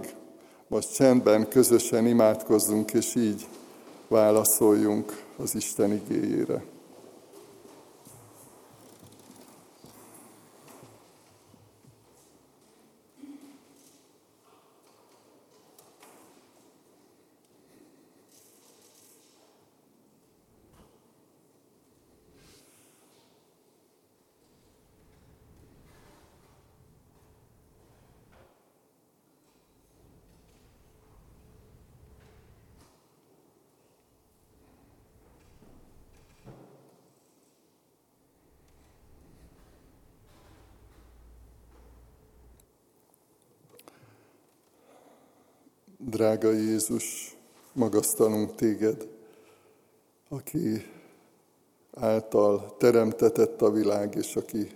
most 0.67 0.93
csendben, 0.93 1.47
közösen 1.47 2.07
imádkozzunk, 2.07 2.93
és 2.93 3.15
így 3.15 3.47
válaszoljunk 4.07 5.23
az 5.37 5.55
Isten 5.55 5.91
igéjére. 5.91 6.63
Drága 46.09 46.51
Jézus, 46.51 47.35
magasztalunk 47.73 48.55
téged, 48.55 49.07
aki 50.29 50.85
által 51.93 52.75
teremtetett 52.77 53.61
a 53.61 53.71
világ, 53.71 54.15
és 54.15 54.35
aki 54.35 54.71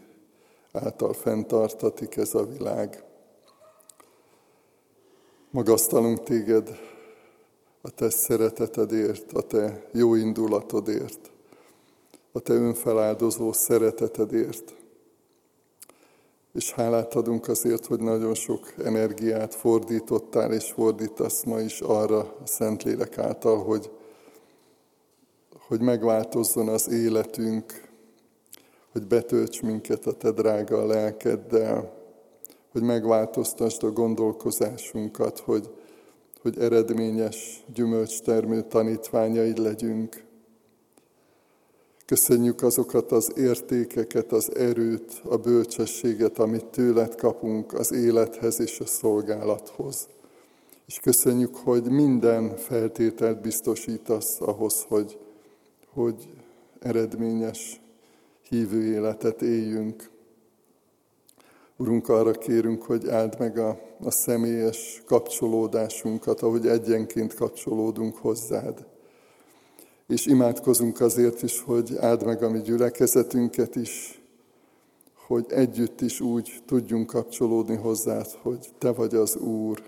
által 0.71 1.13
fenntartatik 1.13 2.15
ez 2.15 2.35
a 2.35 2.45
világ. 2.45 3.03
Magasztalunk 5.51 6.23
téged 6.23 6.79
a 7.81 7.89
te 7.89 8.09
szeretetedért, 8.09 9.33
a 9.33 9.41
te 9.41 9.85
jó 9.91 10.15
indulatodért, 10.15 11.31
a 12.31 12.39
te 12.39 12.53
önfeláldozó 12.53 13.51
szeretetedért. 13.51 14.80
És 16.53 16.71
hálát 16.71 17.13
adunk 17.13 17.47
azért, 17.47 17.85
hogy 17.85 17.99
nagyon 17.99 18.33
sok 18.33 18.73
energiát 18.83 19.55
fordítottál 19.55 20.53
és 20.53 20.71
fordítasz 20.71 21.43
ma 21.43 21.59
is 21.59 21.79
arra 21.79 22.19
a 22.19 22.47
Szentlélek 22.47 23.17
által, 23.17 23.63
hogy, 23.63 23.91
hogy 25.67 25.81
megváltozzon 25.81 26.67
az 26.67 26.89
életünk, 26.89 27.89
hogy 28.91 29.07
betölts 29.07 29.61
minket 29.61 30.05
a 30.05 30.11
te 30.11 30.31
drága 30.31 30.85
lelkeddel, 30.85 31.93
hogy 32.71 32.81
megváltoztasd 32.81 33.83
a 33.83 33.91
gondolkozásunkat, 33.91 35.39
hogy, 35.39 35.69
hogy 36.41 36.59
eredményes 36.59 37.65
gyümölcstermő 37.73 38.61
tanítványaid 38.61 39.57
legyünk. 39.57 40.23
Köszönjük 42.05 42.61
azokat 42.61 43.11
az 43.11 43.31
értékeket, 43.35 44.31
az 44.31 44.55
erőt, 44.55 45.21
a 45.23 45.37
bölcsességet, 45.37 46.39
amit 46.39 46.65
tőled 46.65 47.15
kapunk 47.15 47.73
az 47.73 47.91
élethez 47.91 48.59
és 48.59 48.79
a 48.79 48.85
szolgálathoz. 48.85 50.07
És 50.85 50.99
köszönjük, 50.99 51.55
hogy 51.55 51.83
minden 51.83 52.55
feltételt 52.55 53.41
biztosítasz 53.41 54.41
ahhoz, 54.41 54.85
hogy, 54.87 55.17
hogy 55.93 56.29
eredményes 56.79 57.81
hívő 58.49 58.83
életet 58.83 59.41
éljünk. 59.41 60.09
Urunk, 61.77 62.09
arra 62.09 62.31
kérünk, 62.31 62.83
hogy 62.83 63.09
áld 63.09 63.35
meg 63.39 63.57
a, 63.57 63.79
a 64.03 64.11
személyes 64.11 65.01
kapcsolódásunkat, 65.05 66.41
ahogy 66.41 66.67
egyenként 66.67 67.33
kapcsolódunk 67.33 68.15
hozzád 68.15 68.85
és 70.11 70.25
imádkozunk 70.25 70.99
azért 70.99 71.41
is, 71.41 71.61
hogy 71.61 71.97
áld 71.97 72.25
meg 72.25 72.43
a 72.43 72.49
mi 72.49 72.61
gyülekezetünket 72.61 73.75
is, 73.75 74.21
hogy 75.13 75.45
együtt 75.49 76.01
is 76.01 76.19
úgy 76.19 76.61
tudjunk 76.65 77.07
kapcsolódni 77.07 77.75
hozzád, 77.75 78.27
hogy 78.41 78.69
Te 78.77 78.91
vagy 78.91 79.15
az 79.15 79.35
Úr, 79.35 79.81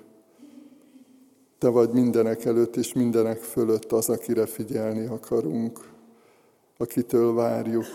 Te 1.58 1.68
vagy 1.68 1.90
mindenek 1.90 2.46
előtt 2.46 2.76
és 2.76 2.94
mindenek 2.94 3.42
fölött 3.42 3.92
az, 3.92 4.10
akire 4.10 4.46
figyelni 4.46 5.06
akarunk, 5.06 5.80
akitől 6.78 7.34
várjuk 7.34 7.86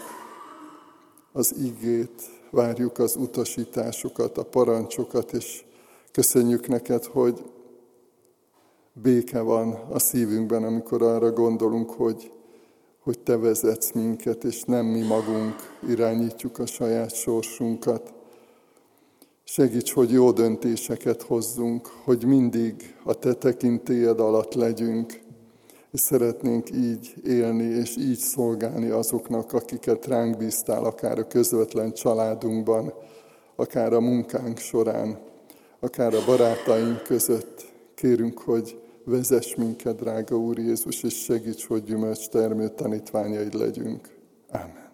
az 1.33 1.55
igét, 1.57 2.23
várjuk 2.51 2.99
az 2.99 3.17
utasításokat, 3.17 4.39
a 4.39 4.45
parancsokat, 4.45 5.33
és 5.33 5.65
köszönjük 6.13 6.69
neked, 6.69 7.05
hogy 7.05 7.45
béke 9.03 9.41
van 9.41 9.73
a 9.91 9.99
szívünkben, 9.99 10.65
amikor 10.65 11.03
arra 11.03 11.33
gondolunk, 11.33 11.91
hogy, 11.91 12.33
hogy 13.01 13.19
Te 13.19 13.37
vezetsz 13.37 13.93
minket, 13.93 14.45
és 14.45 14.63
nem 14.63 14.87
mi 14.87 15.03
magunk 15.03 15.55
irányítjuk 15.89 16.59
a 16.59 16.67
saját 16.67 17.15
sorsunkat. 17.15 18.13
Segíts, 19.45 19.93
hogy 19.93 20.11
jó 20.11 20.31
döntéseket 20.31 21.23
hozzunk, 21.23 21.87
hogy 22.05 22.25
mindig 22.25 22.95
a 23.05 23.15
Te 23.15 23.35
tekintélyed 23.35 24.21
alatt 24.21 24.55
legyünk, 24.55 25.21
és 25.91 26.01
szeretnénk 26.01 26.71
így 26.71 27.15
élni, 27.25 27.65
és 27.65 27.97
így 27.97 28.19
szolgálni 28.19 28.89
azoknak, 28.89 29.53
akiket 29.53 30.07
ránk 30.07 30.37
bíztál, 30.37 30.85
akár 30.85 31.19
a 31.19 31.27
közvetlen 31.27 31.93
családunkban, 31.93 32.93
akár 33.57 33.93
a 33.93 34.01
munkánk 34.01 34.59
során, 34.59 35.19
akár 35.81 36.15
a 36.15 36.25
barátaink 36.27 37.03
között. 37.03 37.67
Kérünk, 37.95 38.39
hogy 38.39 38.79
Vezess 39.09 39.55
minket, 39.55 39.97
drága 39.97 40.37
Úr 40.37 40.59
Jézus, 40.59 41.03
és 41.03 41.15
segíts, 41.15 41.67
hogy 41.67 41.85
gyümölcs 41.85 42.29
termő 42.29 42.69
tanítványaid 42.69 43.55
legyünk. 43.55 44.09
Amen. 44.51 44.88